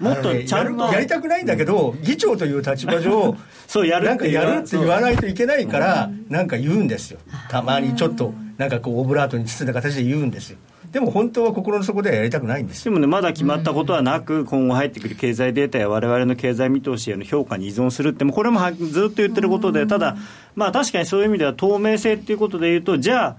[0.02, 3.36] もっとちゃんとやりたくないんだけど議長という立場上
[3.66, 7.18] そうやるなんかやるって言わいないといけないからなんか言うんですよ。
[7.48, 10.58] たまにちょっとなんかこうオブラートに包んだ形で言うんですよ。
[10.90, 12.92] でも本当は心の底ではやりたくないんですよ。
[12.92, 20.16] でもねまだ決まったことはなく今後入ってくる経済データや我々の経済見通しへの評価に依存するってもうこれもはずっと言ってることでただ
[20.54, 23.36] まあ確かにそういう意味では透明性っていうことで言うとじゃあ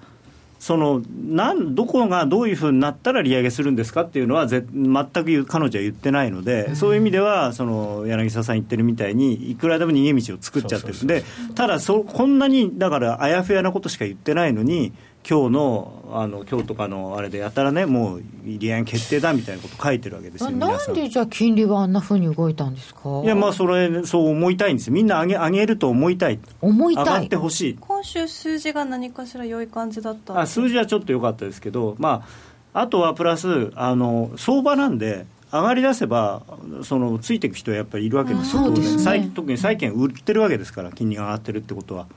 [0.63, 11.03] そのなんどこがどういうふうになったら利上げするんですかっていうのはぜ全く彼女は言ってないので、そういう意味ではその柳沢さん言ってるみたいにいくらでも逃げ道を作っちゃってる。
[11.03, 14.93] んでただそこんなにだからあやふやなことしか言ってないのに
[15.27, 20.91] 今日のあの今日とかのあれでやたらねもう利上げ決定だみたいなこと書いてるわけですよなん。
[20.91, 23.21] んでじゃあ金利はあんなふうに動いたんですか？
[23.23, 24.87] いやまあそれそう思いたいんです。
[24.87, 26.39] よみんな上げ上げると思いたい。
[26.61, 27.77] 思い上がたいってほしい。
[27.79, 32.25] 今週数字が何かしら良い感じだったあ数字はちょっと良かったですけど、ま
[32.73, 36.41] あ、あとはプラスあの相場なんで上がり出せば
[36.83, 38.97] そのついていく人はやっぱりいるわけですよ、そうですね。
[38.97, 42.07] 当然債特に債券売ってるわけですから金利が上がってるってことは。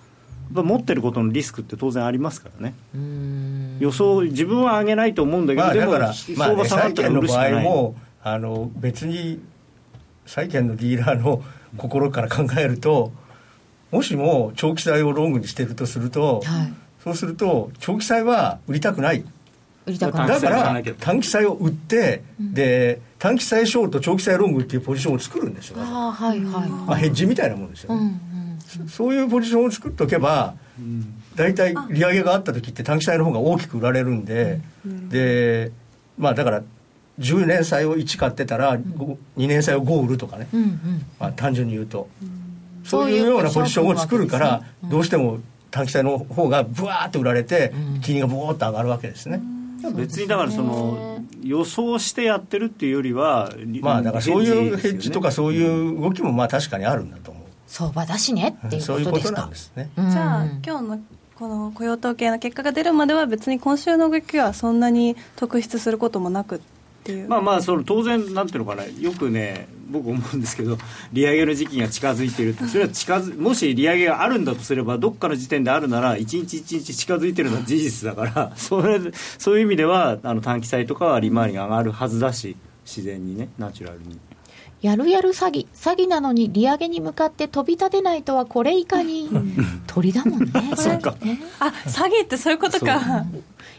[0.46, 2.74] やっぱ持ってることのリスクって当然ありますからね。
[3.80, 9.40] 予想自分は上げないと思うんだけど、でもまあだから、まあね、相場下がったら債券の場売るしかない、合もあの別に
[10.26, 11.42] 債券のディーラーの
[11.76, 13.12] 心から考えると
[13.90, 16.72] もしも長期債をロングにしてるとすると、はい。
[17.02, 19.24] そうすると長期債は売りたくない。
[19.86, 20.28] 売りたくない。
[20.28, 26.68] だか短期債は売ら短期債を売って、で短期債ショート長期債ロングっていうポジションを作るんですよ、ああはいはい。
[26.68, 28.35] まあ、ヘッジみたいなもんですようんね、うん
[28.88, 30.54] そういうポジションを作っておけば、
[31.34, 35.70] 大体利上げがあった時って短期債の方が大きく売られるんで、で
[36.18, 36.62] まあだから
[37.18, 40.48] 10年債を1買ってたら、2年債を5売るとかね、
[41.18, 42.08] まあ、単純に言うと、
[42.84, 49.40] そそうういうようなポジションを作るから、どうしても短期債の方がブワーッと売られて、金利がボーッと上がるわけですね。
[49.94, 57.35] 別にだからその予想してやってるっていうよりはまあだからそういうヘッジとかそういう動きもまあ確かにあるんだと思う。
[57.66, 59.90] 相場だしねっていうそういうことですかんですね。
[59.96, 60.10] うん。
[60.10, 61.00] じゃあ今日の
[61.34, 66.60] この雇用統計の結果が出るまでは別に今週の動きはそんなに特筆することもなくっ
[67.04, 67.28] ていう。
[67.28, 68.84] まあまあその当然なんていうのかな。
[68.84, 70.78] よくね僕思うんですけど
[71.12, 79.00] 利上げの時期が近づいているってそれは近づもし利上げがあるんだとすればどっかの時点であるなら一日一日近づいてるのは 事実だからそれ
[79.38, 84.18] そういう意味ではあの短期債とかは利回りが上がるはずだし自然にねナチュラルに。
[84.86, 89.28] やるやる詐欺詐欺なのに利上げに向かって飛び立てないとはこれいかに
[89.88, 90.52] 鳥だもんね。
[90.78, 91.16] そうか。
[91.22, 91.40] ね。
[91.58, 93.24] あ詐欺ってそういうことか。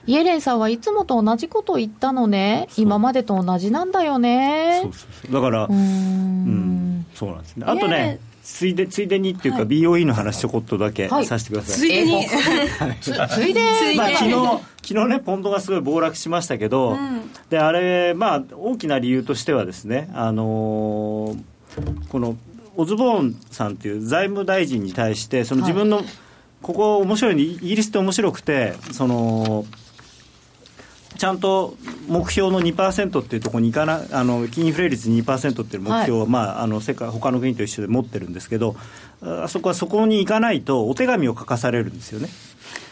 [0.06, 2.68] イエレンさんはいつもと同じこと言ったのね。
[2.76, 4.82] 今までと同じなんだよね。
[4.84, 5.32] そうそうそう。
[5.32, 7.06] だからうーん。
[7.16, 7.66] そうなんですね。
[7.66, 11.26] あとね、ついでついでにっていうか、BOE の話ちょこっとだけはい。
[11.26, 11.80] させてください。
[11.80, 12.26] ついでに。
[13.02, 13.62] つついで。
[13.96, 14.32] まあ、昨日
[14.82, 16.98] 昨日ねポンドがすごい暴落しましたけど、
[17.50, 21.40] であれまあ大きな理由としてはですねあのー
[22.10, 22.38] この
[22.78, 26.02] オズボーンさんっていう財務大臣に対してその自分の、
[26.62, 29.66] ここ面白いのイギリスって面白くてその
[31.18, 31.76] ちゃんと
[32.08, 38.76] 目標の2%っていうところにいかなあの金インフレ率2%っていう目標を、はいまあ、あの世界他の国と一緒で持ってるんですけど
[39.22, 42.30] あそこはそこに行かないとお手紙を書かされるんですよね。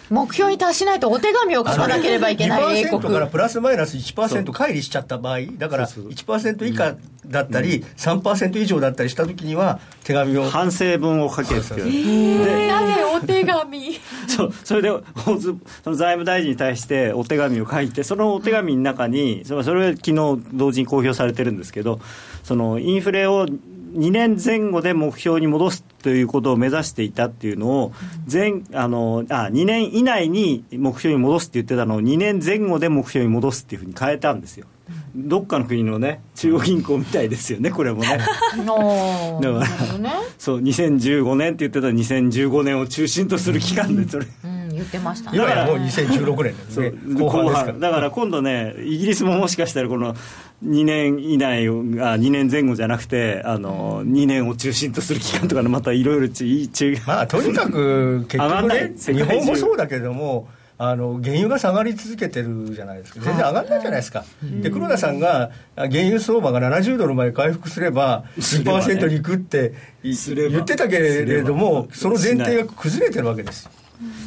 [0.10, 6.96] 目標に達しないとお手紙を書かなければいけない英2%国からプラスマイナス1%乖離しちゃった場合だからそうそう1%以下
[7.28, 14.00] だったり、3%以上だったりした時には手紙を反省文を書けって言われてなぜお手紙？
[14.28, 14.90] そうそれで
[15.84, 22.00] その財務大臣に対してお手紙を書いてそのお手紙の中にそれそれは昨日同時に公表されてるんですけど
[22.44, 23.48] そのインフレを
[23.96, 27.94] 2年前後で目標に戻すということを目指していたっていうのを
[28.32, 34.68] 前あのあ2年以内に目標に戻すって言ってたのを2年前後で目標に戻すっていうふうに変えたんですよ。
[35.16, 38.20] どっかの国のね中央銀行みたいですよねこれもね。
[38.58, 39.66] のだから
[40.38, 44.28] そう2015年って言ってた2015年を中心とする期間でそれ。
[44.44, 45.38] うん言ってましたね。
[45.38, 46.92] 今やもう2016年ですね。
[47.16, 47.74] 後半ですから。
[47.74, 50.16] だから今度ね、イギリスももしかしたらこの
[50.66, 58.94] 2年以内をあ2年前後じゃなくてあの、2年を中心とする期間とかのまたいろいろ違う、まあとにかく結上がんない。
[58.96, 63.22] 局ね日本もそうだけどもあの原油が下がり続けてるじゃないですか。
[63.22, 64.26] 全然上がらないじゃないですか、
[64.62, 68.96] で黒田さんがあ原油相場が70ドルまで回復すればすればね。
[68.96, 70.14] 2%に行くって言
[70.62, 73.70] ってたけれどもその前提が崩れてるわけです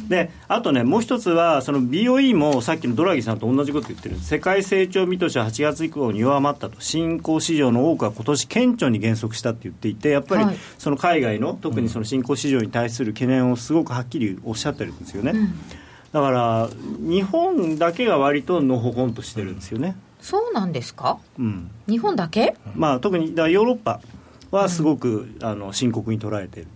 [0.07, 10.55] であとね、もう一つは、その BOE もさっきのドラギさんと同じこと言ってる、世界成長見通しは8月以降に弱まったと、新興市場の多くは今年顕著に減速したって言っていて、やっぱりはい。
[10.77, 15.33] その海外の、特にその新興市場に対する懸念をすごくはっきりおっしゃってるんですよね。
[16.11, 19.95] だから、日本だけが割とのほほんとしてるんですよね。
[20.21, 21.17] そうなんですか？
[21.37, 21.69] うん。
[21.87, 22.55] 日本だけ？
[22.75, 24.01] まあ、特にだヨーロッパ
[24.51, 26.67] はすごく、あの深刻に捉えてる。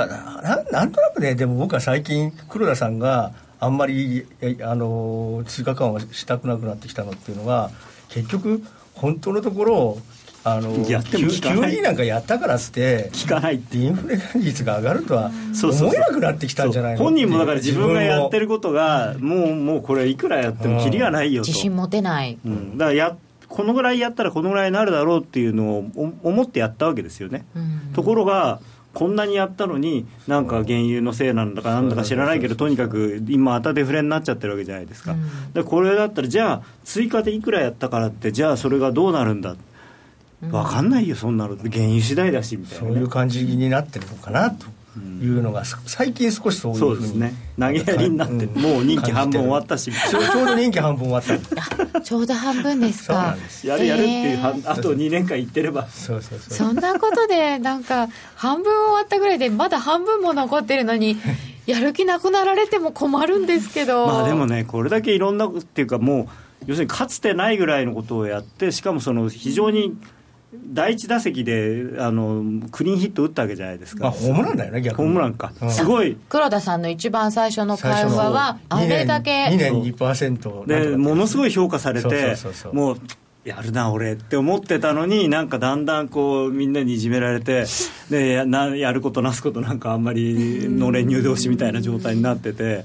[0.00, 7.70] ただなんなんとなくねでも僕は最近黒田さんがあんまりえあの追加緩和したくなくなってきたのっていうのが
[8.08, 8.62] 結局
[8.94, 9.98] 本当のところ
[10.42, 11.18] あのやって
[11.82, 15.88] なんかやったからっつって聞かないってインフレ率が上がるとはそうそうそう。
[15.88, 21.48] 思えなくなってきたんじゃないの本人もだから自分がやってるることがもうもうこれいくらやってもキリがないよと。
[21.48, 22.38] 自信持てない。
[22.42, 23.16] うん、だからや
[23.48, 25.84] このぐらいやったらこのぐらいになるだろうっていうのを
[26.22, 27.92] お思ってやったわけですよね、うん。
[27.92, 28.60] ところが
[28.92, 35.52] こんなにやったのになんか原油のせいなんだかなんだか知らないけどとにかく今またデフレになっちゃってるわけじゃないですか、うん。
[35.52, 39.56] でこれだったらじゃあ追加でいくらやったからってじゃあそれがどうなるんだ
[40.40, 41.56] 分かんないよそんなの。
[41.56, 44.66] 原油次第だしみたいなね、そういう感じになってるのかなと
[44.98, 48.62] いうのが最近少しそういうふうにね投げやりになって、うん。
[48.62, 49.92] もう任期半分終わったし。
[49.92, 53.32] ちょうど任期半分終わったあちょうど半分ですか。
[53.32, 53.66] んです。
[53.66, 54.70] やるやるっていう、えー。
[54.70, 55.86] あと2年間行ってれば。
[55.88, 56.54] そうそうそう。
[56.54, 61.16] そんなことでなんか半分終わったぐらいでまだ半分も残ってるのに
[61.66, 64.06] やる気なくなられても困るんですけど。
[64.06, 66.26] まあでもね、これだけいろんなっていうか、もう
[66.66, 69.96] 要するにかつてないぐらいのことをやって、しかもその非常に
[70.52, 75.08] 第一打席であのクリーンヒット打ったわけじゃないですか、まあホームランだよね逆に。
[75.08, 75.70] ホームランか、うん。
[75.70, 79.44] すごい、黒田さんの一番最初の会話はあれだけ。
[79.46, 83.00] 2年 ,2 年でものすごいい評価されそうてそうそうそう、もう
[83.44, 87.64] やるな、俺って思ってたのに、なんかだんだんこうみんなにいじめられて、
[88.08, 92.84] でやなやることなすことなんかあんまりのれん入同士みたいな状態になってて、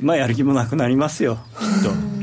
[0.00, 2.19] まあやる気もなくなりますよ、きっと。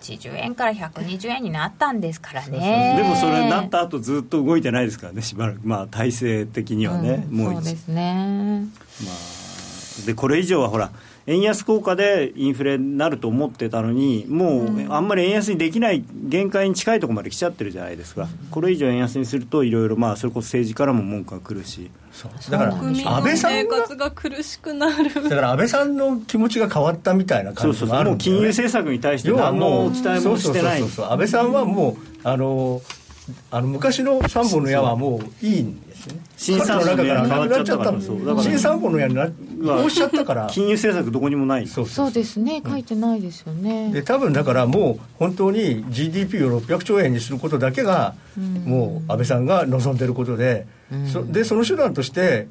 [0.00, 2.94] 80円から120円になったんですからね。
[2.96, 5.60] でもそれなった後ずっと動いてないですからねしばらく。
[5.64, 8.64] まあ体制的にはね、うんもうそうですね。
[9.04, 9.10] ま
[10.02, 10.90] あ、でこれ以上はほら
[11.28, 18.28] 円安効果でインフレになると思ってたのにもうあんまり円安にできない限界に近いところまで来ちゃってるじゃないですか。
[18.50, 21.90] これ以上円安にするといろいろまあそれこそ政治からも文句が来るし。
[22.50, 25.14] だから安倍さんが生活が苦しくなる。
[25.14, 28.24] だから安倍さんの気持ちが変わったみたいな感じそうそうもあるんだよね。
[28.24, 30.80] そうもう金融政策に対して何もうの期待もしてない。
[30.80, 31.12] そうそうそうそう。
[31.12, 32.80] 安倍さんはもうあの
[33.50, 36.20] あの昔の三本の矢はもういいんですね。
[36.36, 38.42] 新三本の矢に変わっちゃったから。
[38.42, 40.46] 新三本の矢になはおっしゃったから。
[40.50, 41.66] 金融政策どこにもない。
[41.66, 42.62] そうそうですね。
[42.66, 43.92] 書いてないですよね。
[43.92, 48.14] で多分だからもう本当に GDP を600兆円にすることだけが
[48.64, 50.66] もう安倍さんが望んでることで。
[51.12, 52.48] そでその手段として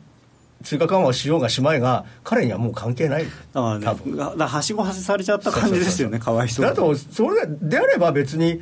[0.63, 3.25] 追加緩和をしようがしまいが彼にはもう関係ない。
[3.25, 4.15] だからね多分。
[4.15, 6.65] だからはしご外されちゃった感じですよねかわいそう。
[6.65, 8.61] にだとそれであれば別に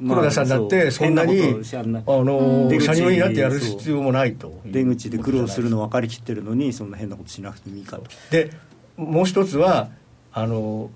[0.00, 8.04] 黒田さんだってそんなに、変ことをしやんないあの出口車両になってやる必要もないと出口で苦労するの分かりきってるのにそんな変なことしなくてもいいかと。
[8.30, 8.50] で
[8.96, 9.88] もう一つは
[10.32, 10.90] あの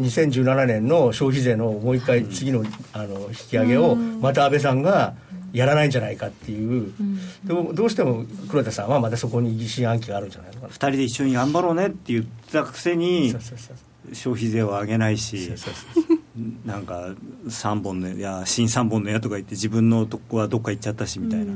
[0.00, 5.14] 2017年の消費税のもう一回次の,、あの引き上げをまた安倍さんが
[5.52, 6.92] やらないんじゃないかっていう、
[7.44, 10.72] でもどうしても黒田さんはまたそこに疑心暗鬼があるんじゃないのかな。
[10.72, 13.32] 2人で一緒に頑張ろうねって言ったくせに
[14.12, 15.46] 消費税を上げないし。
[15.46, 16.23] そうそうそう
[16.64, 17.10] なんか
[17.46, 21.52] 3本の矢新3本の矢とか言って自分のとこはどっか行っちゃったしみたいな、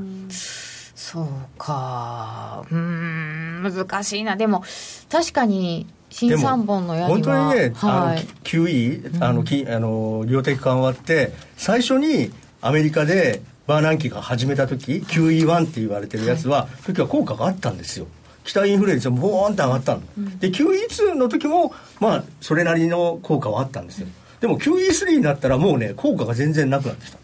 [0.95, 1.27] そう
[1.59, 2.65] か。
[2.71, 3.63] うん。
[3.63, 4.37] 難しいな。
[4.37, 4.63] でも
[5.11, 18.07] 確かに新3本の矢には本当にね、はい、あの QE あの、きあの量的緩和って最初にアメリカでバーナンキが始めた時 QE1 って言われてるやつは、時は効果があったんですよ。
[18.45, 20.03] 期待インフレ率がボーンと上がったの、
[20.39, 24.07] で QE2 の時もまあそれなりの効果はあったんですよ
[24.41, 27.19] でも QE3 になったらもうね効果が全然なくなってきた、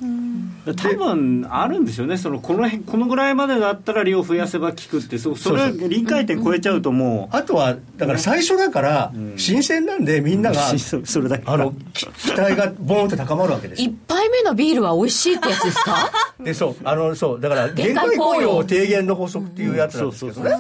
[0.91, 2.17] 多分あるんですよね。
[2.17, 5.79] そのこの辺このぐらいまでだったら量増やせば効くってそそれそう。
[5.79, 13.91] そう臨界点超えちゃうともう、あとはだから最初だから新鮮なんでみんなが、そそれだけあのき期待がボーンと高まるわけですよ。
[13.91, 16.11] 一杯目のビールは美味しいってやつですか？
[16.43, 16.77] でそう。
[16.85, 17.41] あのそう。
[17.41, 20.51] だから限限界界効用効用低減の法則っていうやつなんですけどね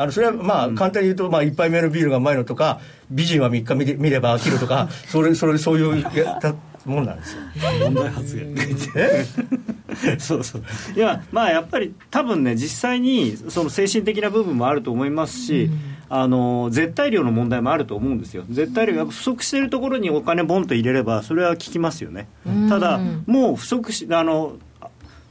[0.00, 2.80] あのそれはまあ簡単に言うと、まあ、1杯目のビールがうまいのとか
[3.10, 6.54] 美人は3日見て見れば飽きるとかそれそれそういうやった
[6.86, 7.42] もんなんですよ。
[7.84, 8.54] 問題発言。
[8.96, 9.26] え？
[10.18, 10.62] そうそう。
[10.96, 15.68] いやまあやっぱり多分ね実際にその精神的な部分もあると思いますし、
[16.08, 18.44] あの絶対量の問題もあると思うんですよ。
[18.48, 22.30] 絶対量が不足しているところにお金ボンと入れればそれは効きますよね、
[22.70, 24.54] ただもう不足しあの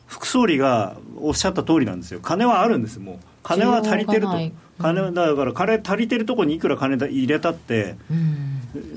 [0.06, 2.20] 副総理がおっしゃった通りなんですよ。
[2.22, 4.38] 金はあるんですもう金は足りてると。
[4.82, 7.96] 金はだから金足りてるところにいくら金入れたって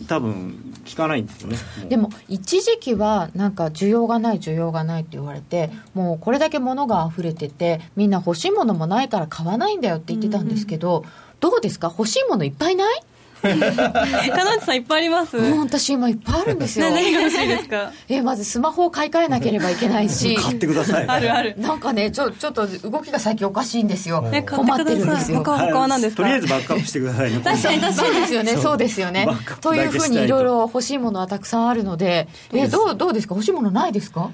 [0.06, 0.54] 多分
[0.88, 1.56] 効かないんですよね。
[1.88, 11.04] でも一時期はなんか需要がない需要がないって言われてもうこれだけ物が溢れててみんな欲しいものもないから買わないんだよって言ってたんですけど、
[11.40, 11.88] どうですか？
[11.88, 13.02] 欲しいものいっぱいない？
[13.42, 15.36] かなちさんいっぱいあります？
[15.36, 17.92] うん私今いっぱいあるんですよ、ね何が欲しいですか？
[18.08, 20.36] えまずスマホを買い替えなければいけないし。
[20.36, 21.06] 買ってください。
[21.06, 21.54] あるある。
[21.58, 24.22] なんかねちょちょっと動きが最近おかしいんですよ。
[24.22, 25.38] ね買困ってるんですよ。
[25.38, 26.22] 他は他は何ですか？
[26.22, 28.10] とりあえずバックアップしてくださいね確かに確かに。
[28.10, 28.56] そうですよね。
[28.56, 29.26] そうですよね
[29.60, 29.74] と。
[29.74, 32.28] いうふうにいろいろ欲しいものはたくさんあるので。
[32.52, 33.34] えどうどうですか？
[33.34, 34.30] 欲しいものないですか？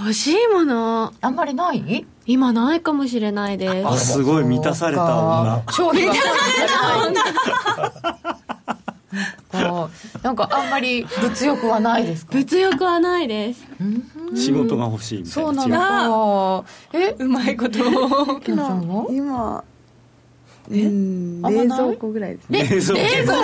[0.00, 1.12] 欲しいもの。
[1.20, 2.06] あんまりない？
[2.26, 3.86] 今ないかもしれないです。
[3.86, 5.62] あすごい満たされた女。
[5.68, 6.12] 消費が
[9.52, 12.32] こうなんかあんまり物欲はないですか？
[12.32, 13.64] 物欲はないです。
[14.34, 17.78] 仕事が欲しいみたいそうなのかえうまいこと。
[19.12, 19.62] 今
[20.70, 21.68] うんあんまない？
[21.68, 22.64] 冷蔵庫ぐらいですね。
[22.64, 22.94] 冷蔵庫。
[22.94, 23.36] 冷蔵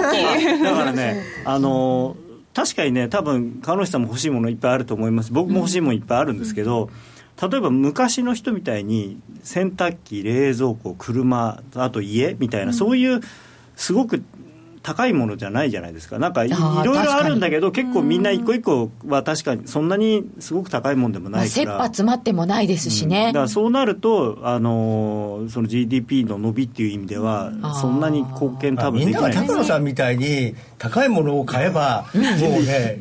[0.59, 0.65] 庫。
[0.65, 2.17] だからねあの
[2.55, 5.33] 確かにね多分川西さんも欲しいものいっぱいあると思います。
[5.33, 6.91] 僕も欲しいものいっぱいあるんですけど、
[7.41, 13.21] 例えば昔の人みたいに洗濯機冷蔵庫車あと家みたいな、そういう
[13.77, 14.23] すごく
[14.83, 16.19] 高いものじゃないじゃないですか。
[16.19, 23.27] なんかいろいろあるんだけど結構みんな一個一個は確かにそんなにすごく高いもんでもまあ、ないから、切羽詰まってもないですしね。
[23.27, 29.33] だ、からそうなると、あのーその GDP の伸びっていう意味ではそんなに貢献多分できない。
[29.33, 32.99] 高野さんみたいに高いものを買えばもうね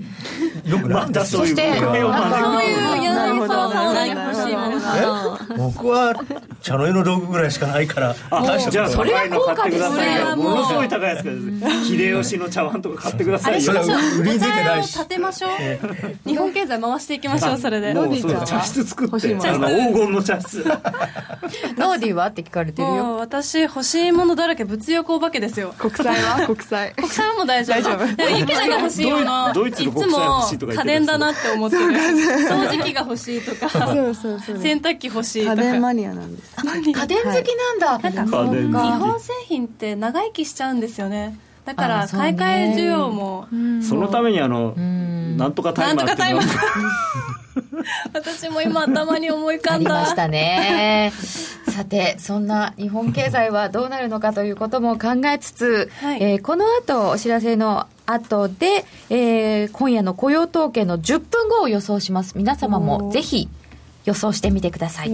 [0.65, 6.13] よくなるんですよまたそういう柳沢さん何が欲しいもの僕は
[6.61, 9.30] 茶の湯の道具ぐらいしかないからあ大したじゃあことない。
[9.30, 9.89] それは高価ですね。
[9.89, 11.17] 高いの買ってくものすごい高い
[11.86, 13.61] 秀吉の茶碗とか買ってくださいよ。
[13.61, 13.86] それは
[14.19, 14.93] 売りに出てないし。
[14.93, 15.51] 立てましょう。
[16.27, 17.93] 日本経済回していきましょうそれで。
[17.93, 19.15] もうロディちゃん茶室作って。
[19.15, 20.65] 黄金の茶室。
[20.65, 25.73] ノーディーはって聞かれてるもよう私欲しいものだらけ物欲お化けですよ。
[25.77, 26.45] 国債は？
[26.45, 26.93] 国債。
[26.95, 28.05] 国産はもう大丈夫大丈夫。
[28.05, 31.84] ナが欲しいものドイツのいつ国産欲しいとか言ってるも家電だなって思ってる。
[31.84, 33.70] 掃除機が欲しいとか。
[33.70, 35.55] そうそうそう洗濯機欲しいとか。
[35.55, 36.55] 家電マニアなんです。
[36.57, 38.43] 家電好きなんだ、なんか。
[38.84, 41.38] 日本製品って長生きしちゃうんですよね
[41.76, 43.47] だかあら買い替え需要も。
[43.82, 45.38] そのためにあのん。
[45.38, 46.39] なんとかタイマーっていうの。
[46.41, 46.63] なんとか
[48.13, 49.89] 私も今頭に思い浮かあんだ。
[49.89, 51.11] りましたね。
[51.70, 56.17] さてそんな日本経済はどうなるのかということも考えつつ、はい。
[56.22, 62.38] えーこの後お知らせの後で、えー今夜の雇用統計の10分後を予想します。
[62.38, 63.47] 皆様もぜひ
[64.05, 65.11] 予想してみてください。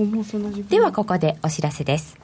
[0.69, 2.17] ではここでお知らせです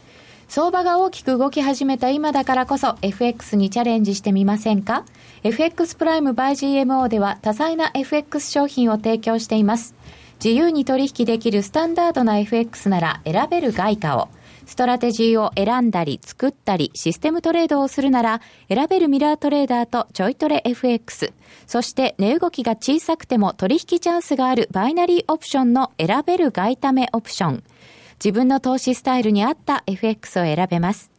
[0.51, 5.05] 相場が大きく動き始めた今だからこそ FX にチャレンジしてみませんか
[5.43, 9.95] ？FX プライム by GMO では多彩な FX 商品を提供しています。
[10.43, 14.27] 自由に取引できるスタンダードな FX なら選べる外貨を
[14.65, 21.31] ストラテジーを選んだり作ったりシステムトレードをするなら選べるミラートレーダーとちょいトレ FX
[21.65, 27.63] そして値動きが小さくても取引チャンスがあるバイナリーオプションの選べる外為オプション。
[28.23, 31.09] 自分の投資スタイルに合った FX を選べます。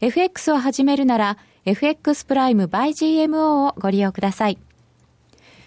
[0.00, 1.36] FX を始めるなら
[1.66, 2.92] FX プライム by
[3.26, 4.58] GMO をご利用ください。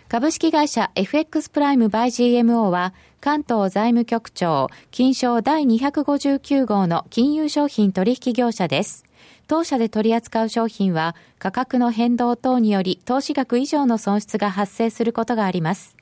[0.07, 2.07] 株式会社 FX プライム by
[2.41, 9.05] GMO は関東財務局長金賞第259号の金融商品取引業者です。
[9.45, 15.98] 当社で取り扱う商品は価格の変動等により投資額以上の損失が発生することがあります。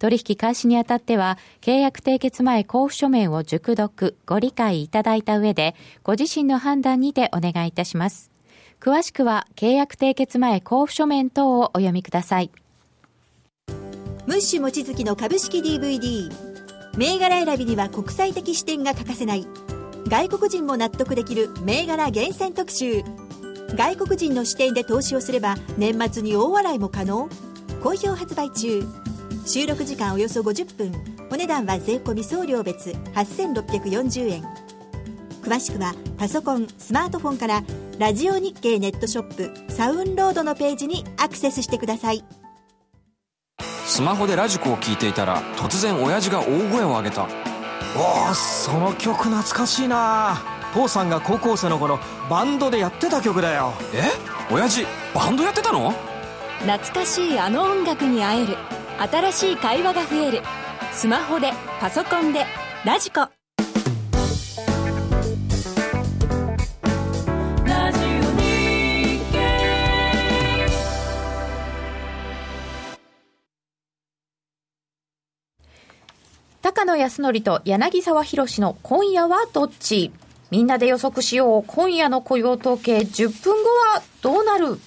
[0.00, 8.30] 取引開始にあたっては、契約締結前交付書面を熟読、ご理解いただいた上で、ご自身の判断にてお願いいたします。
[8.80, 12.50] 詳しくは、契約締結前交付書面等をお読みください。
[14.26, 16.30] ムッシュ望月の株式 DVD
[16.96, 19.46] 銘柄選びには国際的視点が欠かせない。
[20.08, 23.02] 外国人も納得できる銘柄厳選特集。
[23.76, 27.28] 外国人の視点で投資をすれば年末に大笑いも可能。
[27.82, 28.82] 好評発売中。
[29.52, 30.92] 収録時間およそ50分。
[31.28, 32.90] お値段は税込送料別。
[33.14, 34.44] 8640円。
[35.42, 37.64] 詳しくはパソコンスマートフォンから
[37.98, 39.34] ラジオ日経ネットショッ
[39.66, 42.22] プサウンロードのページにアクセスしてください。
[43.86, 47.26] スマホでラジコを聞いていたら突然親父が大声を上げた。
[47.96, 50.38] おおその曲懐かしいな。
[50.74, 51.98] 父さんが高校生の頃
[52.30, 53.72] バンドでやってた曲だよ。
[53.96, 54.04] え？
[54.54, 55.92] 親父バンドやってたの？
[56.60, 58.56] 懐かしいあの音楽に会える
[59.00, 60.42] 新しい会話が増える。
[60.92, 62.44] スマホでパソコンで
[62.84, 63.28] ラジコ。
[76.60, 80.12] 高野康則と柳沢博の今夜はどっち？
[80.50, 81.64] みんなで予測しよう。
[81.66, 84.78] 今夜の雇用統計10分後はどうなる？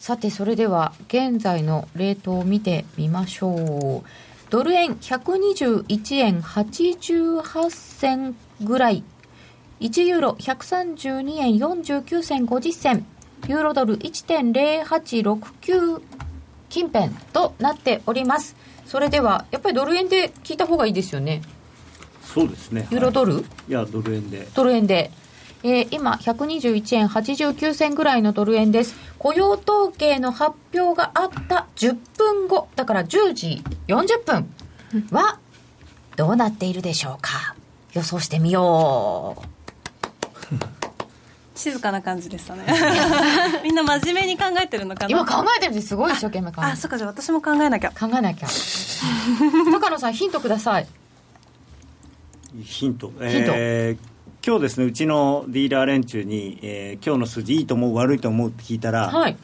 [0.00, 4.08] さて、それでは現在のレートを見てみましょう。
[4.48, 9.04] ドル円121円88銭ぐらい。
[9.80, 13.04] 1ユーロ132円49銭50銭。
[13.46, 16.00] ユーロドル1.0869
[16.70, 18.56] 近辺となっております。
[18.86, 21.42] それでは、やっぱりドル円で聞いた方がいいですよね。
[22.22, 25.10] そうですねユーロドル、はいいやドル円でドル円で。
[25.62, 28.94] えー今、121円89銭ぐらいのドル円です。
[29.18, 34.50] 雇用統計の発表があった10分後、だから10時40分
[35.10, 35.38] は、
[36.16, 37.54] どうなっているでしょうか？
[37.92, 40.56] 予想してみよう。
[41.54, 42.64] 静かな感じでしたね
[43.62, 45.10] みんな真面目に考えてるのかな？
[45.10, 45.88] 今考えてるんです。
[45.88, 46.66] すごい一生懸命考えてる。
[46.68, 48.48] あそっかじゃあ私も考えなきゃ考えなきゃ。
[49.70, 50.86] 高野さん、ヒントください。
[52.64, 54.10] ヒントえー
[54.42, 59.36] 今日ですねうちのディーラー連中に、えー今日の数字いいと思う悪いと思うって聞いたら、はい。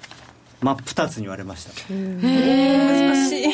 [0.62, 1.72] 真っ二つに言われました。
[1.92, 3.44] 難しい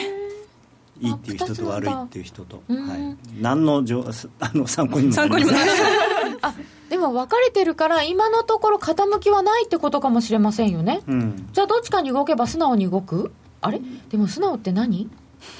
[1.00, 4.04] いいっていう人と悪いっていう人と、うんはい、何のじょ
[4.38, 6.54] あの参考にもな参考にもならないあ、
[6.88, 11.00] でも分かれてるから、今のところ傾きはないってことかもしれませんよね。
[11.08, 11.48] うん。
[11.52, 13.32] じゃあどっちかに動けば素直に動く？
[13.60, 13.80] あれ？
[14.10, 15.10] でも素直って何？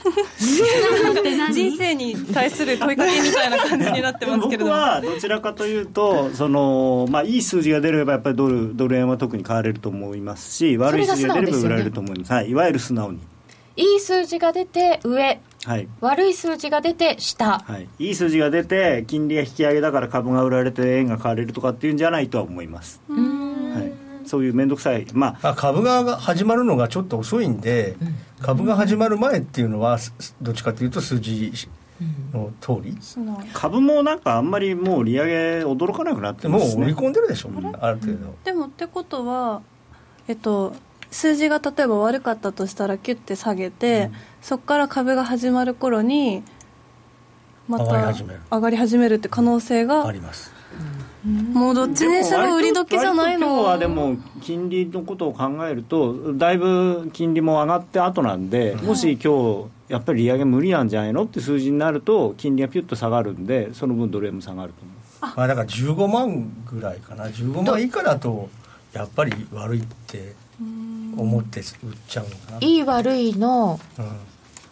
[1.53, 4.67] 人生に対する問いかけみたいな感じになってますけれど。
[4.67, 13.19] も僕はどちらかというとその、まあ、いい数字が出ればやっぱりドルドル円は特に買われると思いますし悪い数字が出れば売られると思います、はい、いわゆる素直に、
[13.77, 15.89] いい数字が出て上、はい。
[16.01, 17.61] 悪い数字が出て下。
[17.61, 23.21] はい、いい数字が出て金利が引き上げだから株が売られて円が買われるとかっていうんじゃないとは思います、はい、
[24.33, 25.07] そういう面倒くさい。
[25.13, 27.97] まああ株が始まるのがちょっと遅いんで、
[28.41, 31.53] 株が始まる前っていうのはすどっちかというと数字
[32.33, 32.97] の通り、
[33.53, 36.85] 株もなんかあんまりもう利上げ驚かなくなってもうますね。
[36.85, 38.35] 織り込んでるでしょ、みんなある程度。
[38.43, 39.61] でもってことは
[40.29, 40.75] えっと
[41.11, 44.11] 数字が例えば悪かったとしたらキュッて下げて、
[44.41, 46.43] そこから株が始まる頃に
[47.69, 50.51] また上がり始める上がり始めるって可能性があります
[51.25, 64.91] もうどっちにしろ売り時じゃない割と今日のはでも金利のことを考えるとだいぶ金利も上がって後なんで、もし今日やっぱり利上げ無理なんじゃないのって数字になると金利がピュッと下がるんでその分ドル円も下がると思
[65.33, 65.37] う。
[65.37, 67.27] まあ、だから15万ぐらいかな。
[67.27, 68.49] 15万以下だと
[68.93, 70.35] やっぱり悪いって
[71.17, 71.67] 思って売っ
[72.09, 74.07] ちゃうのかな、いい悪いのうん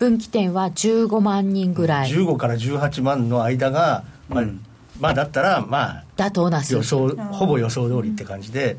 [0.00, 2.10] 分岐点は15万人ぐらい。
[2.10, 4.64] 15から18万の間が、まあうん。
[4.98, 6.62] まあだったらまあ妥当な。
[6.68, 8.76] 予想ほぼ予想通りって感じで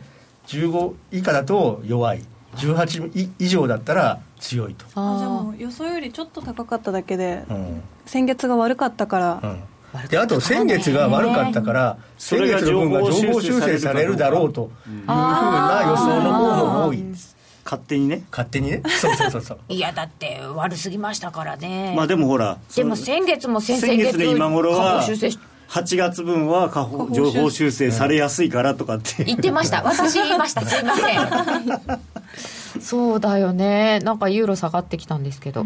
[0.47, 2.23] 15以下だと弱い。
[2.57, 7.81] 18以以上だったら強いと、あじゃああもう予想よりちょっと高かっただけで、うん。
[8.05, 14.63] 先月が悪かったから、うん、であと先月が悪かったから先月の分が情報修修正正されるだろうと。
[14.63, 17.37] いうふうな予想の方も多いです。
[17.63, 18.23] 勝手にね。
[18.31, 18.81] 勝手にね。
[18.85, 19.59] そうそうそうそう。
[19.69, 21.93] いや、だって悪すぎましたからね。
[21.95, 25.39] まあでもほらでも先月も先々先月月の今頃は修正し
[25.71, 29.81] 8月分は下方下方修正情報修正されやすいからとかって言ってました。
[29.87, 30.65] 私言いました。
[30.65, 32.81] すいません。
[32.81, 33.99] そうだよね。
[33.99, 35.65] なんかユーロ下がってきたんですけど。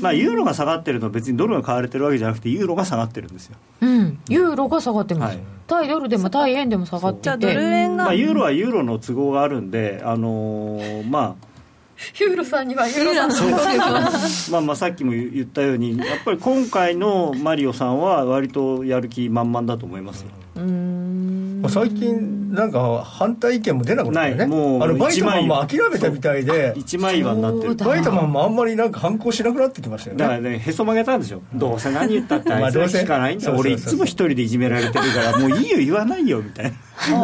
[0.00, 11.36] まあ、ユーロが下がってるのは別にドルが買われてるわけじゃなくてユーロが下がってるんですようんユーロが下がってます、はい対ドルでも対円でも下がってじゃあドルて円が、まあ、ユーロはユーロの都合があるんで、あのーま
[12.20, 13.28] ユーロさんにはユーロさん。
[13.30, 14.10] の都合があ、
[14.50, 20.28] まあまあさっきも言ったようにやっぱり今回のマリオさんは割とやる気満々だと思いますよ。
[20.51, 24.46] うーんまあ最近なんか反対意見も出なくなったよね。
[24.46, 27.74] もうあのバイトマンも一諦めたみたいで一枚岩になってる。
[27.76, 31.42] バイトマンもあんまりなんか反抗しなくなってきましたよだからねねへそ曲げたんでしょ。
[31.54, 32.98] どうせ何言ったってあいつはまあどうせ。
[33.00, 33.52] 聞かないんだ。
[33.56, 35.00] 俺いつも一人でいじめられてるか
[35.32, 36.70] らもういいよ言わないよみたいな。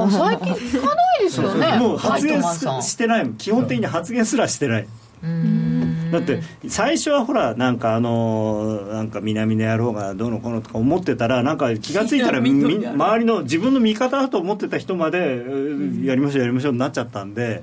[0.05, 1.77] あ最近聞かないですよね。
[1.79, 3.35] もう発言してないもん。
[3.35, 4.87] 基本的に発言すらしてない、
[5.23, 5.78] うーん
[6.13, 17.63] だって最初はほらなんかあのーなんか南の野郎がどうのこうのとか思ってたらなんか気が付いたらみみ周りの自分の味方だと思ってた人まで、えーやりましょうやりましょうになっちゃったんで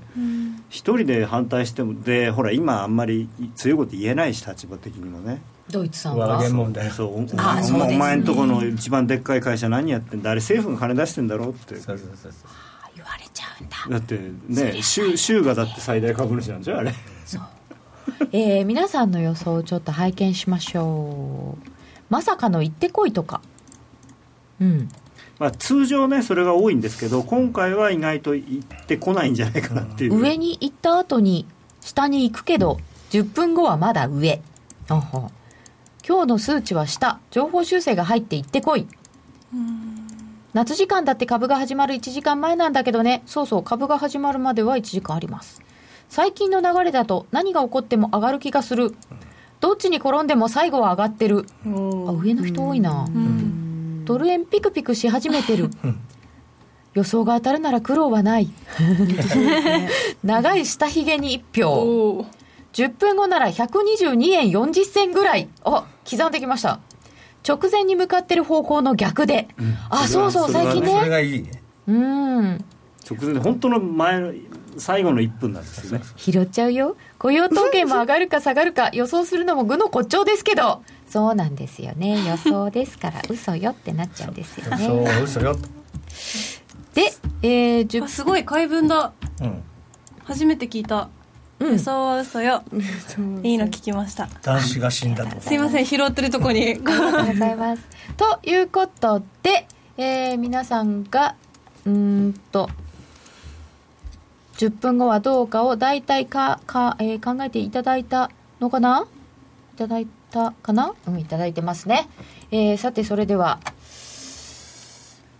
[0.69, 5.41] 一、人で反対してもでほら今あんまり強いこと言えないし立場的にもね。
[5.69, 6.91] ドイツさん和は言問題。
[6.91, 7.95] そうおあそうね。
[7.95, 10.29] お前んとこの一番でっかい会社何やってんだ？
[10.31, 11.75] あれ政府が金出してんだろって。
[11.77, 12.51] そうそうそうそう。
[12.95, 13.75] 言われちゃうんだ。
[13.89, 16.93] だってね州州がだって最大株主なんでしょあれ
[18.31, 21.69] えー皆さんの予想をちょっと拝見しましょう。
[22.09, 23.41] まさかの行ってこいとか。
[24.61, 24.89] うん。
[25.39, 30.17] まあ、通常ねそれが多いんですけど今回は意外と行ってこないんじゃないかなっていう。
[30.17, 31.45] 上に行った後に
[31.81, 32.79] 下に行くけど
[33.09, 34.41] 10分後はまだ上。
[34.87, 37.19] 今日の数値は下。
[37.31, 38.87] 情報修正が入って行ってこい。
[40.53, 43.23] 夏時間だって株が始まる1時間前なんだけどね。
[43.25, 45.61] そうそう株が始まるまでは1時間あります
[46.09, 48.95] 最近の流れだと何が起こっても上がる気がする。
[49.59, 51.45] どっちに転んでも最後は上がってる。
[51.65, 53.07] あ上の人多いな。
[54.05, 55.69] ドル円ピクピクし始めてる。
[56.93, 58.49] 予想が当たるなら苦労はない。
[60.23, 61.69] 長い下髭に1票。
[61.71, 62.27] おー。
[62.73, 65.49] 10分後なら122円40銭ぐらい。
[65.63, 66.79] あ刻んできました。
[67.47, 69.47] 直前に向かってる方向の逆で、
[69.89, 71.61] あそうそうそれは最近それねがいいね。
[71.87, 72.65] うん。
[73.09, 74.33] 直前で本当の前の
[74.77, 76.05] 最後の1分なんですよね。
[76.17, 76.97] 拾っちゃうよ。
[77.17, 80.83] 雇用統計も上がるか下がるか予想するのも愚の骨頂ですけど。
[81.07, 82.27] そうなんですよね。
[82.27, 85.57] 予想ですから 嘘よってなっちゃうんですよそうね嘘よ。
[86.93, 89.13] で、えー、10あすごい怪文だ。
[89.41, 89.63] うん。
[90.23, 91.09] 初めて聞いた、
[91.59, 91.71] うん。
[91.73, 92.63] 予想は嘘よ
[93.43, 96.61] いいの聞きます男子が死んだとすいません拾ってるとこに。
[96.61, 97.83] ありがとうございます。
[98.17, 99.67] ということで、
[99.97, 101.35] えー皆さんが
[101.85, 101.91] うー
[102.29, 102.69] んと
[104.57, 108.31] 10分後はどうかを大体かか、えー考えていただいた
[108.61, 109.05] のかな？
[109.75, 110.93] いただいたかな？
[111.07, 112.07] うんいただいてますね、
[112.51, 113.59] えーさてそれでは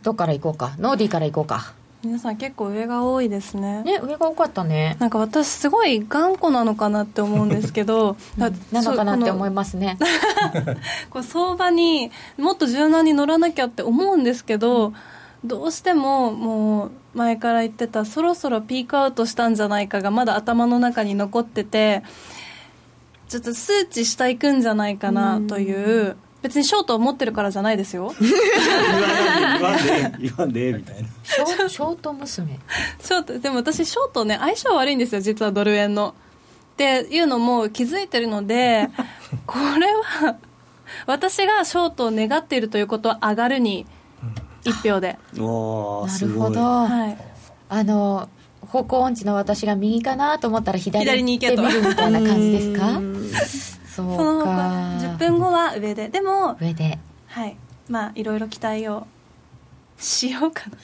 [0.04, 0.76] どっから行こうか？
[0.80, 1.74] ノーディーから行こうか。
[2.04, 3.82] 皆さん結構上が多いですね。
[3.82, 4.96] ね上が多かったね。
[5.00, 9.98] なんか私すごい頑固なのかなって思うんですけどだ なのかなって思いいますね。
[11.10, 14.94] こう相場にもっと柔軟に乗らなきゃって思うんですけど
[15.46, 22.04] どうしてももう前から言ってたそろそろピークアウトしたんじゃないかがまだ頭の中に残ってて
[23.28, 28.14] ちょっと数値下行くんじゃないかなという別にショートを持ってるからじゃないですよ。
[28.20, 31.10] 言わんで言わんでみたいな。
[31.24, 32.60] ショーショート娘。
[33.02, 36.14] ショートでも私ショートね相性悪いんですよ実はドル円の。
[36.74, 38.90] っていうのも気づいてるので
[39.48, 40.36] これは
[41.08, 43.88] 私がショートを願っているということは上がるに
[44.66, 46.08] 1票で、なるほ
[46.50, 47.18] ど、はい、
[47.70, 48.30] あの
[48.68, 51.64] 方向音痴の私が右かなと思ったら左左に行けと。
[51.64, 53.02] ってみるみたいな感じですか？
[53.96, 54.62] そうその他か
[55.00, 56.10] 10分後は上で。
[56.10, 57.00] でも上で。
[57.28, 57.56] はい。
[57.88, 59.06] まあいろいろ期待を
[59.98, 60.78] しようかな。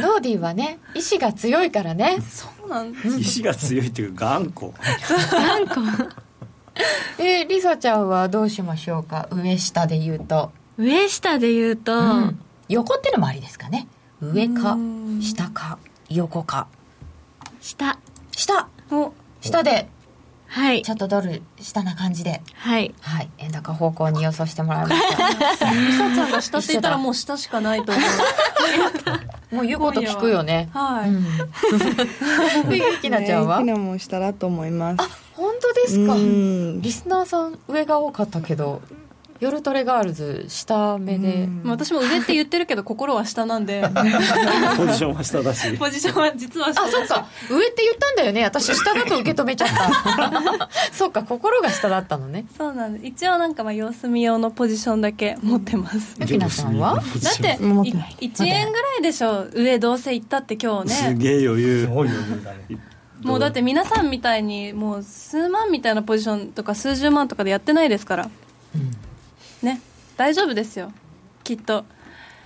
[0.00, 2.18] ノノーディーはね意志が強いからね。
[2.22, 3.08] そうなんです。
[3.18, 4.72] 意志が強いっていうか頑固。
[7.18, 9.28] えー、リサちゃんはどうしましょうか？
[9.32, 12.38] 上下で言うと、上下で言うと、うん
[12.68, 13.88] 横ってのもありですかね。
[14.20, 15.22] 上かうん。
[15.22, 16.68] 下か横か。
[17.60, 17.98] 下。
[18.32, 18.68] 下。
[18.90, 19.12] お。
[19.40, 19.88] 下で
[20.48, 20.82] はい。
[20.82, 22.40] ちょっとドル下な感じで。
[22.54, 22.94] はい。
[23.00, 23.30] はい。
[23.38, 25.70] 円高方向に予想してもらいました。
[25.72, 28.00] リサちゃんが下って言ったらもう下しかないと思
[29.52, 29.54] う。
[29.56, 30.70] もう言うこと聞くよね。
[30.72, 31.24] はい、うん。
[33.10, 35.02] なちゃんは、ね、も下だと思います。
[35.02, 36.14] あ本当ですか。
[36.14, 36.80] うん。
[36.80, 38.82] リスナーさん上が多かったけど
[39.40, 41.48] 夜トレガールズ下目で。
[41.62, 43.82] まあ私も上って言ってるけど心は下なんで。
[44.76, 45.76] ポジションは下だし。
[45.76, 47.26] ポジションは実は下あそっか。
[47.50, 48.44] 上って言ったんだよね。
[48.44, 50.68] 私下だと受け止めちゃった。
[50.92, 52.46] そっか心が下だったのね。
[52.56, 53.06] そうなんです。
[53.06, 56.16] 一応なんかまあ様子見用のポジションだけ持ってます。
[56.20, 56.94] ゆきなさんは？
[56.94, 58.16] だって持ってない。
[58.20, 59.46] 1円ぐらいでしょ。
[59.52, 61.80] 上どうせ行ったって今日すねげえ余裕。
[61.82, 62.78] すごい余裕だね。
[63.22, 68.30] もうだって皆さんみたいにもう数万みたいなポジションとか数十万とかでやってないですから、ね
[70.16, 70.92] 大丈夫ですよ。
[71.44, 71.84] きっと。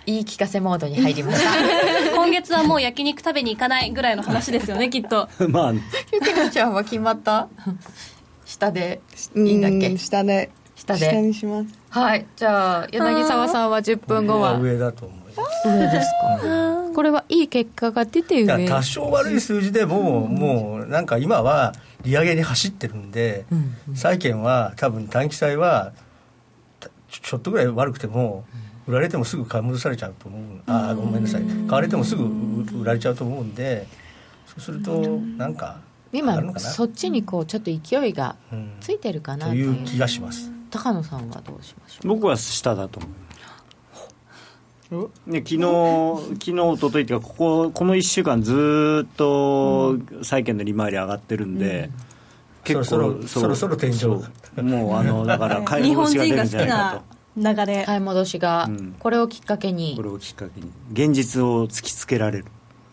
[0.06, 1.50] 言い聞かせモードに入りました。
[2.16, 5.28] 今月はもう焼肉食べに行かないぐらいの話ですよね きっと。
[5.48, 5.72] まあ。
[5.72, 7.48] ゆきなちゃんは決まった？
[8.44, 9.00] 下で。
[9.36, 9.88] いいんだっけ？
[9.88, 10.50] うん下で。
[10.74, 11.00] 下で。
[11.10, 11.66] 下にします。
[11.90, 12.26] はい。
[12.34, 14.58] じゃあ柳沢さんは10分後は？
[14.58, 16.08] 上だと思います上です
[16.42, 16.94] か？
[16.94, 18.66] これはいい結果が出て上。
[18.66, 23.44] 多少悪い数字でも、もうなんか今は利上げに走ってるんで、
[23.94, 26.00] 債券は多分短期債はた
[27.10, 28.44] ちょっとぐらい悪くても、
[28.86, 32.24] 売られてもすぐ買い戻されちゃうと思う、あーごめんなさい、買われてもすぐ
[32.80, 33.86] 売られちゃうと思うんで、
[34.46, 35.00] そうすると、
[35.36, 35.80] なんか、
[36.12, 38.72] 今そっちにこうちょっと勢いがうん。
[38.80, 40.50] ついてるかなという気がします。
[40.70, 42.08] 高野さんはどうしましょう？
[42.08, 43.10] 僕は下だと思う。
[45.30, 45.60] ね、昨日、
[46.32, 51.90] 昨日一昨日っていうかこここの1週間ずーっと債券の利回り上がってるんで、
[52.64, 54.04] 結構そろそろそろそろ天井
[54.62, 57.02] もうあの だから買い日本戻しが出る人が好きんじゃないかな
[57.36, 58.96] 流れ買い戻しがうん。
[58.98, 59.96] これをきっかけとに。
[59.96, 60.70] これをきっかけに。
[60.92, 62.44] 現実を突きつけられる。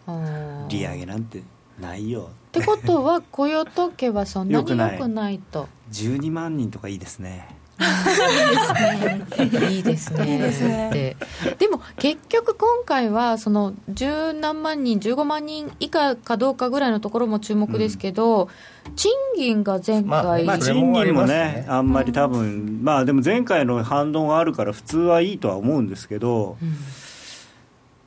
[0.07, 1.43] うん利上げなんて
[1.79, 2.29] ないよ。
[2.47, 5.39] ってことは雇用統計はそんなに良良くないくない。
[5.39, 7.56] と12万人とかいいですね
[9.69, 10.33] いいですね。
[10.33, 11.15] いいですね。
[11.59, 18.49] でも結局今回はその十何万人15万人以下かどうかぐらいのところも注目ですけど、
[18.95, 26.57] 賃金が前まあ回、まあ、それ賃金もねね、あんまり多分、まあでも前回の反動があるから、普通はいいとは思うんですけど、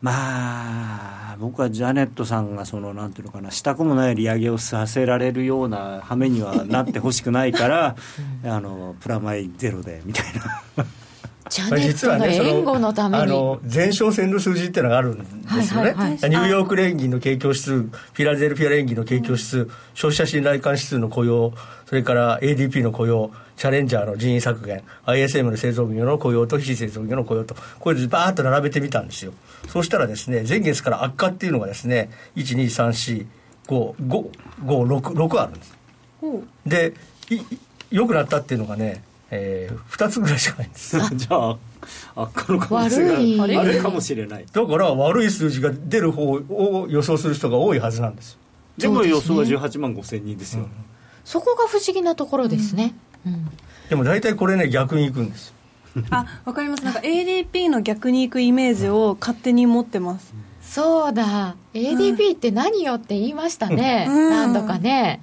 [0.02, 7.96] まあ、僕はジャネットさんが、そのなんていうのかな、したくもない利上げをさせられるような羽目にはなってほしくないから、
[8.44, 10.24] あのプラマイゼロでみたい
[10.76, 10.84] な。
[11.50, 15.24] ジャネットの援護のために、あの前哨戦の数字っていうのがあるんで
[15.62, 21.52] すよね、ニューヨーク連銀の景況指数、フィラデルフィア連銀の景況指数、消費者信頼感指数の雇用、
[21.86, 29.32] それから ADP の雇用、チャレンジャーの人員削減、ISM の製造業の雇用と非製造業の雇用と、これでバーッと並べてみたんですよ。
[29.68, 33.26] そうしたらですね、前月から悪化っていうのがですね、1、2、3、4、
[33.66, 34.30] 5、5、
[34.64, 35.74] 5、6、6あるんです。
[36.64, 36.94] で、
[37.28, 37.58] いい
[37.90, 40.98] 良くなったっていうのがね、えー、2つぐらいしかないんです。
[41.14, 41.56] じゃあ、
[42.16, 43.56] 悪化の可能性悪い。
[43.56, 44.46] があるかもしれない。
[44.52, 48.38] だから悪い数字が出る方を予想する人が多いはずなんです。
[48.76, 50.68] でも予想はそうです18万5千人ですよ。
[51.24, 52.94] そこが不思議なところですね、
[53.26, 53.48] うん。
[53.88, 55.54] でも大体これね逆にいくんです。
[56.10, 56.84] あわかります。
[56.84, 60.34] なんか ADP の逆に行くイメージを勝手に持ってます。
[60.60, 61.56] そうだ。
[61.74, 64.30] ADP って何よって言いましたね、うん。
[64.30, 65.22] 何度かね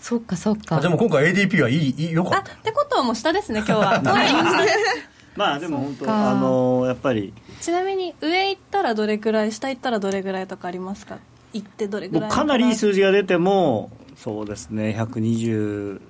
[0.00, 0.80] そっかそっか。
[0.80, 2.52] でも今回 ADP はいいいいよかあった。
[2.52, 4.02] ってことはもう下ですね今日は。
[5.36, 6.30] まあでも本当、か。
[6.30, 11.18] あのやっぱり、ちなみに上行ったらどれぐらい下行ったらどれぐらいとかありますか？
[11.52, 12.56] 行ってどれぐらいかな？
[12.56, 16.00] りいい数字が出ても、そうですね、120、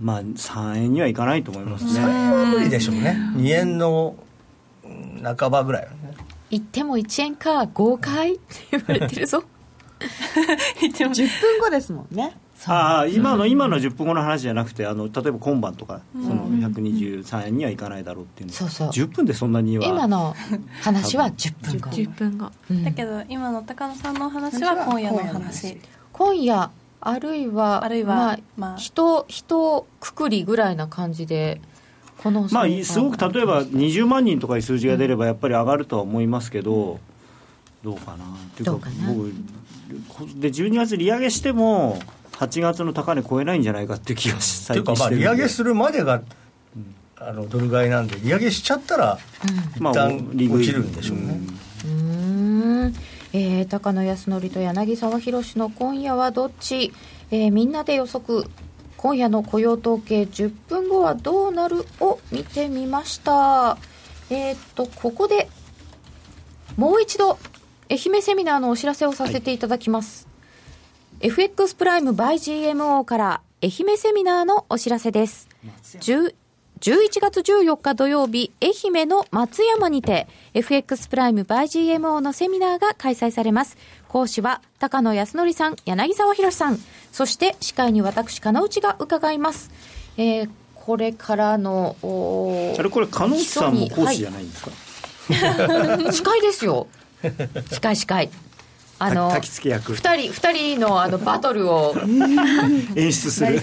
[0.00, 2.00] まあ、3円にはいかないと思いますね。
[2.46, 3.16] 無理でしょうね。
[3.36, 4.16] 2円の
[4.84, 6.14] うん半ばぐらいはね。
[6.50, 9.42] 言っても1円か豪快って言われてるぞ。
[10.80, 12.34] 10分後ですもんね
[12.66, 18.52] ああ今の今の10分後の話じゃなくてあの例えば今晩とか、その123円にはいかないだろうっていうの。
[18.52, 18.88] そうそう。
[18.88, 19.86] 10分でそんなには。
[19.86, 20.34] 今の
[20.82, 21.80] 話は10分。
[21.80, 22.38] 後10分。
[22.38, 22.50] 後。
[22.70, 22.84] うん。
[22.84, 25.78] だけど今の高野さんのお話は今夜のお話
[26.12, 28.76] 今夜あるいはあるいはまあ、まあ。
[28.76, 31.60] 人人くくりぐらいな感じで
[32.18, 36.98] このまあすごく例えば20万人とかいう数字が出ればやっぱり上がるとは思いますけど、
[37.84, 39.12] どうかなっていうかな。
[39.12, 39.30] 僕
[40.34, 41.98] で12月利上げしても
[42.38, 46.22] 8月の高値超えないんじゃないかっていう気がしっていうか利上げするまでが
[47.16, 49.18] あのドル買いなんで利上げしちゃったら
[49.74, 51.40] 一まあ旦落ちるんでしょうね、
[51.84, 51.90] うー
[52.90, 52.94] ん、
[53.32, 56.92] えー高野康則と柳沢博の今夜はどっち、
[57.32, 58.44] えーみんなで予測。
[58.96, 63.78] 今夜の雇用統計10分後はどうなるを見てみました。
[64.30, 65.48] えーっとここで
[66.76, 67.38] もう一度
[67.90, 70.27] 愛媛セミナーのお知らせをさせていただきます、
[71.20, 75.48] FX プライム by GMO から愛媛セミナーのお知らせです
[75.82, 76.34] 10
[76.80, 78.70] 11月14日土曜日、愛
[79.02, 81.64] 媛の松山にて、FX プライム by
[81.96, 83.76] GMO のセミナーが開催されます。
[84.06, 86.78] 講師は、高野康則さん、柳沢博さん、
[87.10, 89.72] そして司会に私、金内が伺います。
[90.16, 94.78] えーこれからの、おあれこれ加納さんも講師じゃないんですか、はい
[96.14, 96.86] 司会ですよ。
[97.70, 98.30] 司会司会。
[99.00, 99.94] あの、焚き付け役。
[99.94, 101.94] 二人、二人のあのバトルを、
[102.96, 103.60] 演出する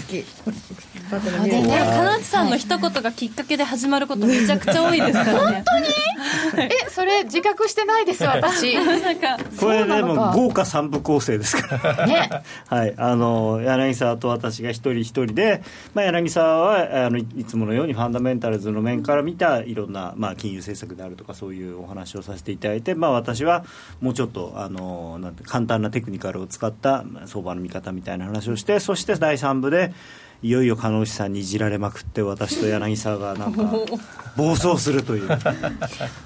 [1.09, 5.37] でね金内さんの一言がきっかけで始まることめちゃくちゃ多いですからね。
[5.37, 5.85] 本当に？
[6.57, 8.75] えそれ自覚してないです私。
[8.79, 12.07] なんかこれでも豪華三部構成ですから。
[12.07, 12.29] ね。
[12.67, 12.93] はい。
[12.97, 15.61] あの柳沢と私が一人一人で、
[15.93, 23.65] まあ、柳沢はあのいつものようにファンダメンタルズの面から見たいろんな、まあ、金融政策であるとかそういうお話をさせていただいて、まあ、私は
[24.01, 29.93] もうちょっとあのなんて簡単なテクニカルを使った相場の見方みたいな話をしてそして第3部で
[30.41, 33.63] いよいよ鹿内さんにいじられまくって私と柳沢がなんか
[34.37, 35.29] 暴走するという。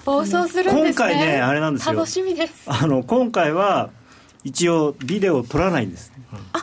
[0.05, 0.89] 暴走するんですね。
[0.89, 1.95] 今回ねあれなんですよ。
[1.95, 2.53] 楽しみです。
[2.67, 3.89] あの今回は
[4.43, 6.13] 一応ビデオを撮らないんです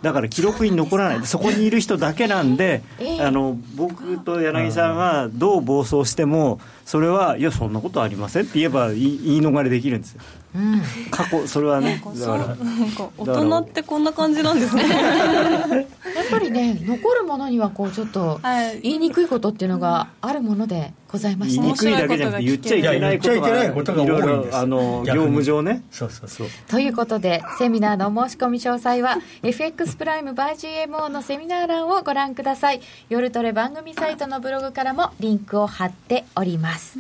[0.01, 1.27] だから記録に残らない。
[1.27, 10.23] そこにいる人だけなんで、ええあの僕と柳さんがどう暴走してもそれはいやそんなことありませんって言えば言い言い逃れできるんですよ。
[10.55, 10.83] うん。
[11.11, 12.47] 過去それはねだから。
[12.47, 12.57] なん
[12.93, 14.85] か大人ってこんな感じなんですね。
[14.89, 18.41] やっぱりね残るものにはこうちょっっと
[18.83, 21.61] 言いにくいことっていうのがあるものでございまして。
[21.61, 24.27] 言いにくいだけじゃなくて言っちゃいけないこといや言っちゃいけないことが多いんです。
[24.29, 25.83] ろろあの業務上ね。
[25.91, 26.49] そうそうそう。
[26.69, 30.53] ということでセミナーのお申し込み詳細は FX プライム by
[30.87, 32.81] GMO のセミナー欄をご覧ください。
[33.09, 36.99] 夜トレ番組サイトのブログからもリンクを貼っておりますます。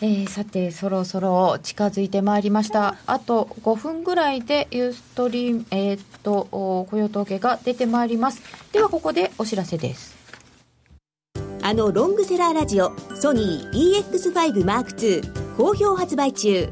[0.00, 2.96] えーさてそろそろ近づいてまいりました。
[3.06, 8.42] あと5分ぐらいでユーストリームえーっと雇用統計が出てまいります。
[8.72, 10.14] ではここでお知らせです。
[11.62, 16.68] あのロングセラーラジオソニー EX5M2 好評発売中。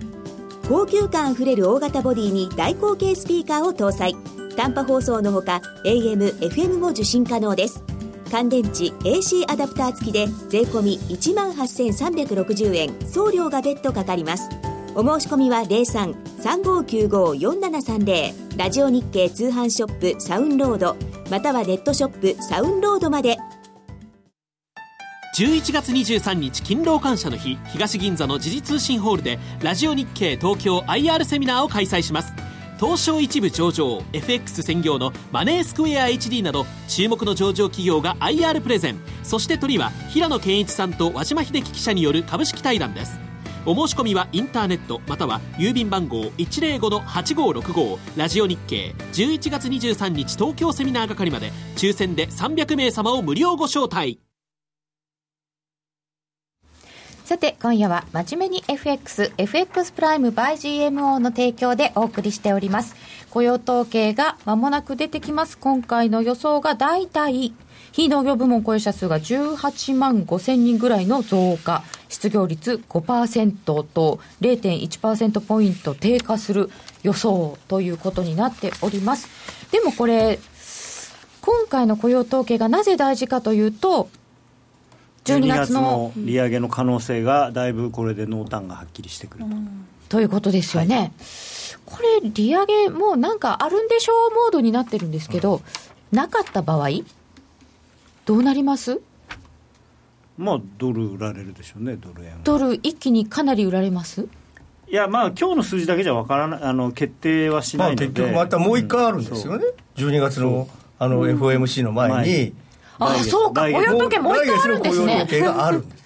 [0.68, 4.14] 高級感あふれる大型ボディに大口径スピーカーを搭載。
[4.56, 7.82] 短波放送のほか AM、FM も受信可能です。
[8.32, 12.90] 乾電池 AC アダプター付きで税込1万8360円。
[13.06, 14.48] 送料が別途かかります。
[14.94, 20.96] お申し込みは03-3595-4730ラジオ日経通販ショップサウンロード。
[21.30, 23.36] またはネットショップサウンロードまで。
[25.36, 27.58] 11月23日勤労感謝の日。
[27.66, 32.32] 東銀座の時事通信ホールでラジオ日経東京 IR セミナーを開催します。
[32.82, 38.98] 東証一部上場 FX 専業のマネースクエア HD など注目の上場企業が IR プレゼン。
[39.22, 43.20] そして鳥は平野健一さんと和島秀樹記者による株式対談です。
[43.66, 54.21] お申し込みはインターネットまたは郵便番号105-8565ラジオ日経11月23日東京セミナー係まで抽選で300名様を無料ご招待。
[57.32, 60.52] さて今夜は真面目に FX FX プライム by
[60.90, 62.94] GMO の提供でお送りしております。
[63.30, 65.56] 雇用統計が間もなく出てきます。
[65.56, 67.54] 今回の予想が大体
[67.92, 71.84] 非農業部門雇用者数が18万5千人ぐらいの増加。
[72.10, 76.68] 失業率5%と0.1%ポイント低下する
[77.02, 79.30] 予想ということになっております。
[79.70, 80.38] でもこれ
[81.40, 84.10] 今回の雇用統計がなぜ大事かというと
[85.24, 86.12] 12 12月の。
[86.14, 89.44] 月の利上げの可能性がだいぶこれで濃淡がはっきりしてくる
[90.08, 91.12] と、ということですよね、
[91.86, 94.34] これ、利上げもうなんかあるんでしょう？
[94.34, 95.62] モードになってるんですけど、
[96.10, 96.88] なかった場合、
[98.26, 99.00] どうなります？
[100.38, 102.38] まあドル売られるでしょうねドル円は。
[102.44, 104.26] ドル、一気にかなり売られます？
[104.88, 109.64] いやまあ今日の数字だけじゃわからないあの決定はしまあないので、結局またもう一回あるんですよね、
[109.96, 110.68] 12月の
[110.98, 112.54] あの FOMC の前に、
[112.98, 115.26] あそうか、雇用統計もう一回あるんですね。
[115.26, 115.56] 来月の雇用統。
[115.56, 115.78] 計がある。
[115.78, 116.02] んです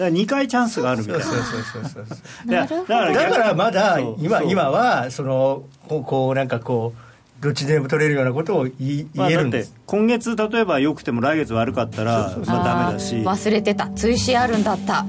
[0.00, 2.14] だから2回チャンスがあるみたいなそうそうそうそうそ
[2.48, 2.50] う。
[2.50, 2.86] いやなるほど。
[2.86, 13.16] だからだからまだ今今はそのこうこうなんかこうどっちでも取れるようなことを言えるんです、今月例えば良くても来月悪かったらまあダメだし。
[13.16, 13.88] 忘れてた。
[13.88, 15.06] 追試あるんだった。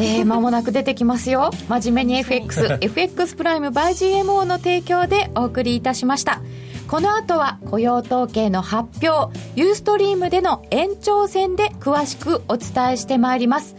[0.00, 1.50] えー、間もなく出てきますよ。
[1.68, 6.42] 真面目に FXFX プライム by GMO の提供でお送りいたしました
[6.88, 13.76] この後は雇用統計の発表ユーストリームでの延長戦で詳しくお伝えしてまいります。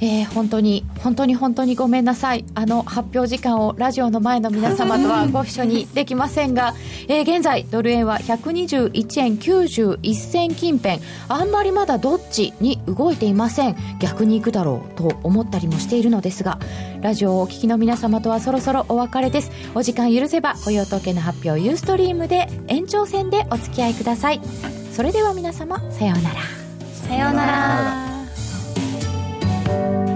[0.00, 2.44] えー本当に本当に本当にごめんなさい。
[2.54, 6.74] あの発表時間をラジオの前の皆様とはご一緒にできませんが、
[7.08, 11.00] えー現在ドル円は121円91銭近辺。
[11.28, 13.76] あんまりまだどっちに動いていません。
[13.98, 16.58] 逆に行くだろうと思ったりもしているのですが
[17.00, 19.50] ラジオをお聞きの皆様とはそろそろお別れです。
[19.74, 24.40] お時間許せば雇用統計の発表ユーストリームで延長戦でお付き合いください。
[24.92, 26.40] それでは皆様さようなら。
[27.08, 28.17] さようなら。
[29.68, 30.07] thank you